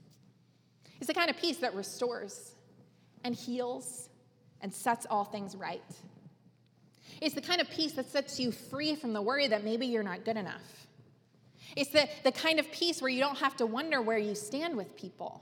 It's 0.98 1.08
the 1.08 1.14
kind 1.14 1.30
of 1.30 1.38
peace 1.38 1.58
that 1.58 1.74
restores 1.76 2.56
and 3.24 3.36
heals 3.36 4.10
and 4.62 4.74
sets 4.74 5.06
all 5.10 5.24
things 5.24 5.56
right. 5.56 5.82
It's 7.22 7.36
the 7.36 7.42
kind 7.42 7.62
of 7.62 7.70
peace 7.70 7.94
that 7.94 8.10
sets 8.10 8.40
you 8.40 8.52
free 8.52 8.96
from 8.96 9.14
the 9.14 9.22
worry 9.22 9.48
that 9.48 9.64
maybe 9.64 9.86
you're 9.86 10.04
not 10.04 10.26
good 10.26 10.38
enough. 10.38 10.88
It's 11.76 11.92
the, 11.92 12.10
the 12.24 12.32
kind 12.32 12.60
of 12.60 12.72
peace 12.72 13.02
where 13.02 13.10
you 13.10 13.20
don't 13.20 13.38
have 13.38 13.56
to 13.58 13.66
wonder 13.66 14.02
where 14.02 14.18
you 14.18 14.36
stand 14.36 14.76
with 14.76 14.96
people. 14.96 15.42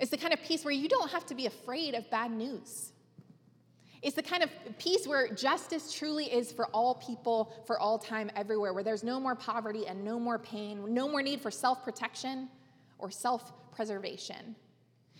It's 0.00 0.10
the 0.10 0.16
kind 0.16 0.32
of 0.32 0.42
peace 0.42 0.64
where 0.64 0.74
you 0.74 0.88
don't 0.88 1.10
have 1.10 1.24
to 1.26 1.34
be 1.34 1.46
afraid 1.46 1.94
of 1.94 2.10
bad 2.10 2.32
news. 2.32 2.92
It's 4.04 4.16
the 4.16 4.22
kind 4.22 4.42
of 4.42 4.50
peace 4.78 5.06
where 5.06 5.32
justice 5.32 5.90
truly 5.90 6.26
is 6.26 6.52
for 6.52 6.66
all 6.66 6.96
people, 6.96 7.54
for 7.66 7.80
all 7.80 7.98
time, 7.98 8.30
everywhere, 8.36 8.74
where 8.74 8.84
there's 8.84 9.02
no 9.02 9.18
more 9.18 9.34
poverty 9.34 9.86
and 9.86 10.04
no 10.04 10.20
more 10.20 10.38
pain, 10.38 10.84
no 10.92 11.08
more 11.08 11.22
need 11.22 11.40
for 11.40 11.50
self 11.50 11.82
protection 11.82 12.50
or 12.98 13.10
self 13.10 13.50
preservation, 13.72 14.54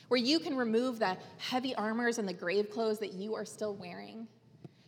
where 0.09 0.21
you 0.21 0.39
can 0.39 0.55
remove 0.55 0.99
the 0.99 1.17
heavy 1.39 1.75
armors 1.77 2.19
and 2.19 2.29
the 2.29 2.35
grave 2.35 2.69
clothes 2.69 2.99
that 2.99 3.15
you 3.15 3.35
are 3.35 3.47
still 3.47 3.75
wearing, 3.75 4.29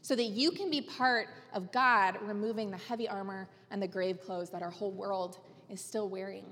so 0.03 0.15
that 0.15 0.25
you 0.25 0.51
can 0.51 0.71
be 0.71 0.83
part 0.83 1.29
of 1.55 1.73
God 1.73 2.19
removing 2.21 2.71
the 2.71 2.77
heavy 2.77 3.09
armor 3.09 3.49
and 3.71 3.81
the 3.81 3.89
grave 3.89 4.21
clothes 4.21 4.51
that 4.51 4.63
our 4.63 4.71
whole 4.71 4.93
world 4.93 5.39
is 5.71 5.81
still 5.81 6.11
wearing. 6.11 6.45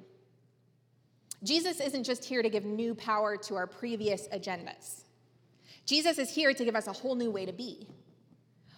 Jesus 1.42 1.78
isn't 1.78 2.04
just 2.04 2.24
here 2.24 2.42
to 2.42 2.48
give 2.48 2.64
new 2.64 2.94
power 2.94 3.36
to 3.36 3.54
our 3.54 3.66
previous 3.66 4.28
agendas. 4.28 5.03
Jesus 5.86 6.18
is 6.18 6.30
here 6.30 6.54
to 6.54 6.64
give 6.64 6.76
us 6.76 6.86
a 6.86 6.92
whole 6.92 7.14
new 7.14 7.30
way 7.30 7.44
to 7.44 7.52
be, 7.52 7.86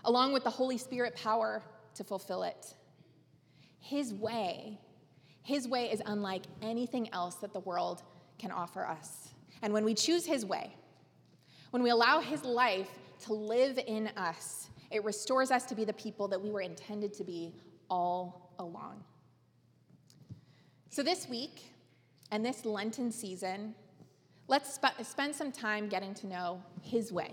along 0.04 0.32
with 0.32 0.44
the 0.44 0.50
Holy 0.50 0.78
Spirit 0.78 1.14
power 1.14 1.62
to 1.94 2.04
fulfill 2.04 2.42
it. 2.42 2.74
His 3.78 4.12
way, 4.12 4.78
his 5.42 5.68
way 5.68 5.90
is 5.90 6.02
unlike 6.06 6.42
anything 6.62 7.12
else 7.12 7.36
that 7.36 7.52
the 7.52 7.60
world 7.60 8.02
can 8.38 8.50
offer 8.50 8.84
us. 8.84 9.28
And 9.62 9.72
when 9.72 9.84
we 9.84 9.94
choose 9.94 10.26
his 10.26 10.44
way, 10.44 10.74
when 11.70 11.82
we 11.82 11.90
allow 11.90 12.20
his 12.20 12.44
life 12.44 12.90
to 13.24 13.32
live 13.32 13.78
in 13.86 14.08
us, 14.16 14.68
it 14.90 15.04
restores 15.04 15.50
us 15.50 15.64
to 15.66 15.74
be 15.74 15.84
the 15.84 15.92
people 15.92 16.28
that 16.28 16.40
we 16.40 16.50
were 16.50 16.60
intended 16.60 17.12
to 17.14 17.24
be 17.24 17.54
all 17.88 18.52
along. 18.58 19.02
So 20.90 21.02
this 21.02 21.28
week, 21.28 21.72
and 22.30 22.44
this 22.44 22.64
Lenten 22.64 23.12
season, 23.12 23.74
let's 24.48 24.74
sp- 24.76 25.02
spend 25.02 25.34
some 25.34 25.52
time 25.52 25.88
getting 25.88 26.14
to 26.14 26.26
know 26.26 26.62
His 26.82 27.12
way. 27.12 27.32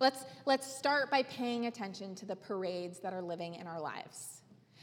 Let's, 0.00 0.24
let's 0.46 0.66
start 0.66 1.10
by 1.10 1.22
paying 1.22 1.66
attention 1.66 2.14
to 2.16 2.26
the 2.26 2.34
parades 2.34 2.98
that 3.00 3.12
are 3.12 3.22
living 3.22 3.54
in 3.54 3.66
our 3.66 3.80
lives. 3.80 4.42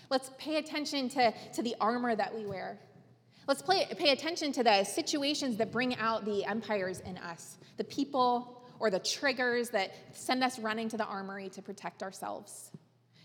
Let's 0.10 0.32
pay 0.38 0.58
attention 0.58 1.10
to, 1.10 1.34
to 1.54 1.62
the 1.62 1.76
armor 1.80 2.16
that 2.16 2.34
we 2.34 2.46
wear. 2.46 2.80
Let's 3.48 3.62
play, 3.62 3.86
pay 3.98 4.12
attention 4.12 4.52
to 4.54 4.64
the 4.64 4.84
situations 4.84 5.58
that 5.58 5.72
bring 5.72 5.96
out 5.98 6.24
the 6.24 6.46
empires 6.46 7.02
in 7.02 7.18
us, 7.18 7.58
the 7.78 7.84
people 7.84 8.64
or 8.80 8.90
the 8.90 9.00
triggers 9.00 9.70
that 9.72 9.92
send 10.14 10.44
us 10.44 10.58
running 10.58 10.88
to 10.90 10.98
the 10.98 11.06
armory 11.06 11.50
to 11.50 11.62
protect 11.62 12.02
ourselves. 12.02 12.72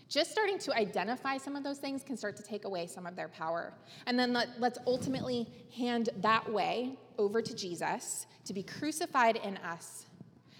Just 0.09 0.31
starting 0.31 0.59
to 0.59 0.73
identify 0.73 1.37
some 1.37 1.55
of 1.55 1.63
those 1.63 1.79
things 1.79 2.03
can 2.03 2.17
start 2.17 2.35
to 2.37 2.43
take 2.43 2.65
away 2.65 2.87
some 2.87 3.07
of 3.07 3.15
their 3.15 3.27
power. 3.27 3.73
And 4.05 4.19
then 4.19 4.33
let, 4.33 4.49
us 4.61 4.77
ultimately 4.85 5.47
hand 5.75 6.09
that 6.21 6.51
way 6.51 6.97
over 7.17 7.41
to 7.41 7.55
Jesus 7.55 8.25
to 8.45 8.53
be 8.53 8.63
crucified 8.63 9.37
in 9.37 9.57
us 9.57 10.05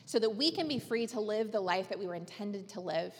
so 0.05 0.19
that 0.19 0.29
we 0.29 0.51
can 0.51 0.67
be 0.67 0.79
free 0.79 1.07
to 1.07 1.19
live 1.19 1.51
the 1.51 1.59
life 1.59 1.89
that 1.89 1.97
we 1.97 2.07
were 2.07 2.15
intended 2.15 2.67
to 2.69 2.79
live 2.79 3.13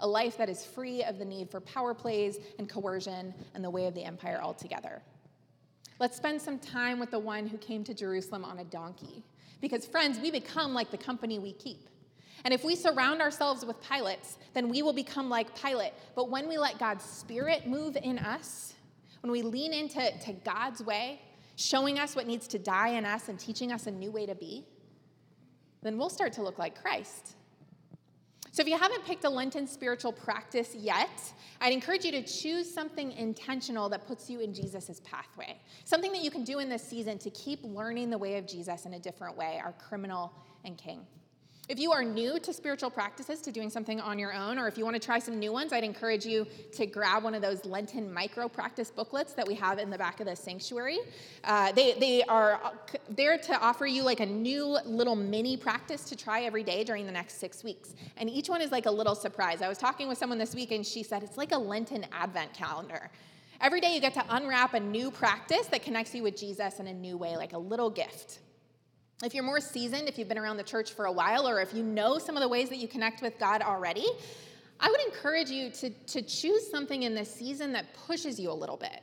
a 0.00 0.06
life 0.06 0.36
that 0.36 0.48
is 0.48 0.64
free 0.64 1.02
of 1.02 1.18
the 1.18 1.24
need 1.24 1.50
for 1.50 1.60
power 1.60 1.94
plays 1.94 2.38
and 2.58 2.68
coercion 2.68 3.34
and 3.54 3.64
the 3.64 3.70
way 3.70 3.86
of 3.86 3.94
the 3.94 4.04
empire 4.04 4.40
altogether. 4.42 5.02
Let's 5.98 6.16
spend 6.16 6.40
some 6.40 6.58
time 6.58 7.00
with 7.00 7.10
the 7.10 7.18
one 7.18 7.46
who 7.46 7.58
came 7.58 7.82
to 7.84 7.94
Jerusalem 7.94 8.44
on 8.44 8.60
a 8.60 8.64
donkey. 8.64 9.24
Because, 9.60 9.84
friends, 9.84 10.20
we 10.20 10.30
become 10.30 10.72
like 10.72 10.92
the 10.92 10.98
company 10.98 11.40
we 11.40 11.52
keep. 11.52 11.88
And 12.44 12.54
if 12.54 12.62
we 12.62 12.76
surround 12.76 13.20
ourselves 13.20 13.64
with 13.64 13.82
Pilates, 13.82 14.36
then 14.54 14.68
we 14.68 14.82
will 14.82 14.92
become 14.92 15.28
like 15.28 15.60
Pilate. 15.60 15.92
But 16.14 16.30
when 16.30 16.48
we 16.48 16.56
let 16.56 16.78
God's 16.78 17.04
Spirit 17.04 17.66
move 17.66 17.96
in 18.00 18.20
us, 18.20 18.74
when 19.22 19.32
we 19.32 19.42
lean 19.42 19.72
into 19.72 20.00
to 20.26 20.32
God's 20.44 20.80
way, 20.80 21.20
showing 21.58 21.98
us 21.98 22.14
what 22.14 22.26
needs 22.28 22.46
to 22.46 22.58
die 22.58 22.90
in 22.90 23.04
us 23.04 23.28
and 23.28 23.38
teaching 23.38 23.72
us 23.72 23.88
a 23.88 23.90
new 23.90 24.12
way 24.12 24.24
to 24.24 24.34
be, 24.34 24.64
then 25.82 25.98
we'll 25.98 26.08
start 26.08 26.32
to 26.32 26.42
look 26.42 26.56
like 26.56 26.80
Christ. 26.80 27.34
So, 28.52 28.62
if 28.62 28.68
you 28.68 28.78
haven't 28.78 29.04
picked 29.04 29.24
a 29.24 29.28
Lenten 29.28 29.66
spiritual 29.66 30.12
practice 30.12 30.74
yet, 30.74 31.10
I'd 31.60 31.72
encourage 31.72 32.04
you 32.04 32.12
to 32.12 32.22
choose 32.22 32.72
something 32.72 33.10
intentional 33.12 33.88
that 33.88 34.06
puts 34.06 34.30
you 34.30 34.40
in 34.40 34.54
Jesus' 34.54 35.00
pathway. 35.04 35.60
Something 35.84 36.12
that 36.12 36.22
you 36.22 36.30
can 36.30 36.44
do 36.44 36.60
in 36.60 36.68
this 36.68 36.82
season 36.82 37.18
to 37.18 37.30
keep 37.30 37.60
learning 37.64 38.10
the 38.10 38.18
way 38.18 38.38
of 38.38 38.46
Jesus 38.46 38.86
in 38.86 38.94
a 38.94 38.98
different 38.98 39.36
way, 39.36 39.60
our 39.62 39.72
criminal 39.72 40.32
and 40.64 40.78
king. 40.78 41.06
If 41.68 41.78
you 41.78 41.92
are 41.92 42.02
new 42.02 42.38
to 42.40 42.52
spiritual 42.54 42.88
practices, 42.88 43.42
to 43.42 43.52
doing 43.52 43.68
something 43.68 44.00
on 44.00 44.18
your 44.18 44.32
own, 44.32 44.58
or 44.58 44.68
if 44.68 44.78
you 44.78 44.84
want 44.86 44.94
to 44.94 45.00
try 45.00 45.18
some 45.18 45.38
new 45.38 45.52
ones, 45.52 45.70
I'd 45.70 45.84
encourage 45.84 46.24
you 46.24 46.46
to 46.72 46.86
grab 46.86 47.24
one 47.24 47.34
of 47.34 47.42
those 47.42 47.62
Lenten 47.66 48.10
micro 48.10 48.48
practice 48.48 48.90
booklets 48.90 49.34
that 49.34 49.46
we 49.46 49.54
have 49.56 49.78
in 49.78 49.90
the 49.90 49.98
back 49.98 50.20
of 50.20 50.26
the 50.26 50.34
sanctuary. 50.34 50.98
Uh, 51.44 51.70
they, 51.72 51.92
they 52.00 52.22
are 52.22 52.72
there 53.10 53.36
to 53.36 53.60
offer 53.60 53.86
you 53.86 54.02
like 54.02 54.20
a 54.20 54.26
new 54.26 54.78
little 54.86 55.14
mini 55.14 55.58
practice 55.58 56.04
to 56.04 56.16
try 56.16 56.44
every 56.44 56.62
day 56.62 56.84
during 56.84 57.04
the 57.04 57.12
next 57.12 57.34
six 57.34 57.62
weeks. 57.62 57.94
And 58.16 58.30
each 58.30 58.48
one 58.48 58.62
is 58.62 58.72
like 58.72 58.86
a 58.86 58.90
little 58.90 59.14
surprise. 59.14 59.60
I 59.60 59.68
was 59.68 59.76
talking 59.76 60.08
with 60.08 60.16
someone 60.16 60.38
this 60.38 60.54
week 60.54 60.72
and 60.72 60.86
she 60.86 61.02
said 61.02 61.22
it's 61.22 61.36
like 61.36 61.52
a 61.52 61.58
Lenten 61.58 62.06
advent 62.12 62.54
calendar. 62.54 63.10
Every 63.60 63.82
day 63.82 63.92
you 63.92 64.00
get 64.00 64.14
to 64.14 64.24
unwrap 64.30 64.72
a 64.72 64.80
new 64.80 65.10
practice 65.10 65.66
that 65.66 65.82
connects 65.82 66.14
you 66.14 66.22
with 66.22 66.34
Jesus 66.34 66.80
in 66.80 66.86
a 66.86 66.94
new 66.94 67.18
way, 67.18 67.36
like 67.36 67.52
a 67.52 67.58
little 67.58 67.90
gift. 67.90 68.38
If 69.24 69.34
you're 69.34 69.44
more 69.44 69.60
seasoned, 69.60 70.08
if 70.08 70.16
you've 70.16 70.28
been 70.28 70.38
around 70.38 70.58
the 70.58 70.62
church 70.62 70.92
for 70.92 71.06
a 71.06 71.12
while, 71.12 71.48
or 71.48 71.60
if 71.60 71.74
you 71.74 71.82
know 71.82 72.18
some 72.18 72.36
of 72.36 72.42
the 72.42 72.48
ways 72.48 72.68
that 72.68 72.76
you 72.76 72.86
connect 72.86 73.20
with 73.20 73.36
God 73.38 73.62
already, 73.62 74.06
I 74.78 74.88
would 74.90 75.00
encourage 75.00 75.50
you 75.50 75.70
to, 75.70 75.90
to 75.90 76.22
choose 76.22 76.70
something 76.70 77.02
in 77.02 77.14
this 77.14 77.32
season 77.32 77.72
that 77.72 77.92
pushes 77.94 78.38
you 78.38 78.50
a 78.50 78.54
little 78.54 78.76
bit. 78.76 79.02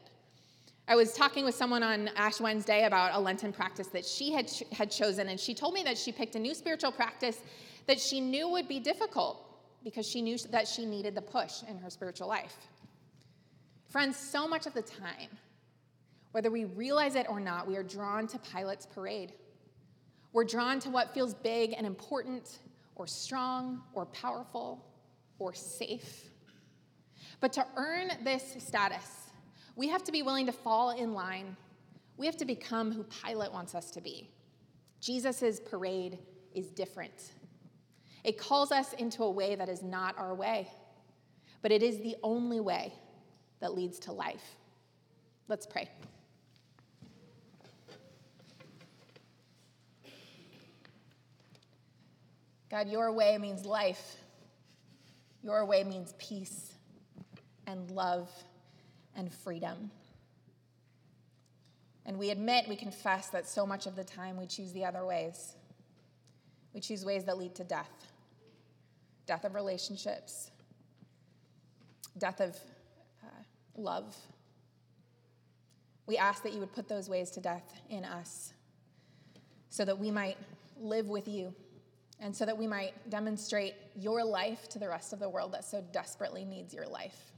I 0.88 0.96
was 0.96 1.14
talking 1.14 1.44
with 1.44 1.56
someone 1.56 1.84
on 1.84 2.10
Ash 2.16 2.40
Wednesday 2.40 2.86
about 2.86 3.14
a 3.14 3.20
Lenten 3.20 3.52
practice 3.52 3.88
that 3.88 4.06
she 4.06 4.32
had, 4.32 4.50
had 4.72 4.90
chosen, 4.90 5.28
and 5.28 5.40
she 5.40 5.54
told 5.54 5.74
me 5.74 5.84
that 5.84 5.98
she 5.98 6.14
picked 6.14 6.36
a 6.36 6.40
new 6.40 6.54
spiritual 6.54 6.94
practice 6.94 7.40
that 7.88 8.00
she 8.00 8.22
knew 8.22 8.48
would 8.48 8.70
be 8.70 8.80
difficult 8.80 9.42
because 9.84 10.08
she 10.08 10.22
knew 10.22 10.38
that 10.52 10.68
she 10.68 10.86
needed 10.86 11.14
the 11.14 11.22
push 11.22 11.64
in 11.68 11.78
her 11.78 11.90
spiritual 11.90 12.28
life. 12.28 12.56
Friends, 13.90 14.16
so 14.16 14.48
much 14.48 14.66
of 14.66 14.74
the 14.74 14.82
time, 14.82 15.30
whether 16.32 16.52
we 16.52 16.66
realize 16.66 17.16
it 17.16 17.26
or 17.30 17.40
not, 17.40 17.68
we 17.68 17.76
are 17.76 17.84
drawn 17.84 18.28
to 18.28 18.40
Pilate's 18.40 18.86
parade. 18.86 19.34
We're 20.36 20.44
drawn 20.44 20.82
to 20.82 20.90
what 20.90 21.14
feels 21.14 21.34
big 21.34 21.76
and 21.78 21.88
important, 21.88 22.60
or 22.98 23.08
strong, 23.08 23.82
or 23.94 24.06
powerful, 24.08 24.86
or 25.40 25.54
safe. 25.54 26.30
But 27.40 27.54
to 27.54 27.66
earn 27.78 28.10
this 28.26 28.58
status, 28.60 29.30
we 29.78 29.88
have 29.88 30.04
to 30.04 30.12
be 30.12 30.24
willing 30.24 30.46
to 30.48 30.52
fall 30.52 30.90
in 30.90 31.14
line. 31.14 31.56
We 32.18 32.26
have 32.26 32.36
to 32.36 32.44
become 32.44 32.92
who 32.92 33.06
Pilate 33.06 33.54
wants 33.54 33.76
us 33.76 33.90
to 33.92 34.02
be. 34.02 34.30
Jesus' 35.00 35.62
parade 35.62 36.20
is 36.54 36.70
different. 36.70 37.32
It 38.26 38.38
calls 38.38 38.74
us 38.74 38.92
into 38.92 39.24
a 39.24 39.32
way 39.32 39.56
that 39.56 39.70
is 39.70 39.84
not 39.84 40.18
our 40.18 40.36
way, 40.36 40.68
but 41.62 41.72
it 41.72 41.82
is 41.82 42.00
the 42.00 42.18
only 42.24 42.60
way 42.60 42.92
that 43.62 43.74
leads 43.74 44.00
to 44.00 44.12
life. 44.12 44.58
Let's 45.48 45.66
pray. 45.66 45.88
God, 52.76 52.90
your 52.90 53.10
way 53.14 53.38
means 53.38 53.64
life. 53.66 54.18
Your 55.42 55.66
way 55.66 55.86
means 55.86 56.14
peace 56.18 56.74
and 57.68 57.90
love 57.90 58.30
and 59.16 59.34
freedom. 59.34 59.90
And 62.06 62.20
we 62.20 62.32
admit, 62.32 62.68
we 62.68 62.76
confess 62.76 63.28
that 63.28 63.48
so 63.48 63.66
much 63.66 63.86
of 63.86 63.96
the 63.96 64.04
time 64.04 64.36
we 64.36 64.46
choose 64.46 64.74
the 64.74 64.84
other 64.84 65.06
ways. 65.06 65.56
We 66.74 66.82
choose 66.82 67.06
ways 67.06 67.24
that 67.24 67.38
lead 67.38 67.56
to 67.56 67.64
death 67.64 68.12
death 69.26 69.46
of 69.46 69.56
relationships, 69.56 70.52
death 72.18 72.42
of 72.42 72.58
uh, 73.24 73.28
love. 73.78 74.14
We 76.08 76.18
ask 76.18 76.44
that 76.44 76.52
you 76.52 76.60
would 76.60 76.74
put 76.74 76.90
those 76.90 77.08
ways 77.08 77.32
to 77.32 77.40
death 77.40 77.74
in 77.90 78.04
us 78.04 78.52
so 79.70 79.86
that 79.86 79.98
we 79.98 80.12
might 80.12 80.38
live 80.78 81.08
with 81.08 81.30
you 81.30 81.56
and 82.20 82.36
so 82.36 82.46
that 82.46 82.58
we 82.58 82.68
might 82.68 82.94
demonstrate 83.10 83.76
your 83.96 84.24
life 84.24 84.70
to 84.70 84.80
the 84.80 84.88
rest 84.88 85.14
of 85.14 85.20
the 85.20 85.30
world 85.30 85.54
that 85.54 85.66
so 85.66 85.84
desperately 85.92 86.46
needs 86.46 86.74
your 86.74 86.88
life. 86.88 87.32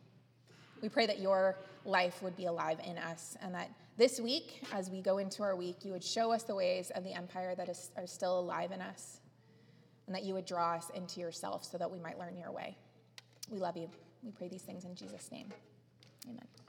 We 0.81 0.89
pray 0.89 1.07
that 1.07 1.19
your 1.19 1.57
life 1.85 2.21
would 2.21 2.35
be 2.35 2.45
alive 2.45 2.79
in 2.85 2.97
us, 2.97 3.35
and 3.41 3.53
that 3.55 3.71
this 3.97 4.19
week, 4.19 4.61
as 4.73 4.89
we 4.89 5.01
go 5.01 5.17
into 5.17 5.41
our 5.41 5.55
week, 5.55 5.77
you 5.83 5.91
would 5.91 6.03
show 6.03 6.31
us 6.31 6.43
the 6.43 6.53
ways 6.53 6.91
of 6.93 7.03
the 7.03 7.13
empire 7.13 7.55
that 7.55 7.67
is, 7.67 7.89
are 7.97 8.05
still 8.05 8.39
alive 8.39 8.71
in 8.71 8.81
us, 8.81 9.19
and 10.05 10.15
that 10.15 10.23
you 10.23 10.35
would 10.35 10.45
draw 10.45 10.73
us 10.75 10.91
into 10.93 11.19
yourself 11.19 11.63
so 11.63 11.77
that 11.77 11.89
we 11.89 11.99
might 11.99 12.19
learn 12.19 12.37
your 12.37 12.51
way. 12.51 12.77
We 13.49 13.59
love 13.59 13.75
you. 13.75 13.89
We 14.23 14.31
pray 14.31 14.49
these 14.49 14.61
things 14.61 14.85
in 14.85 14.93
Jesus' 14.93 15.31
name. 15.31 15.49
Amen. 16.29 16.66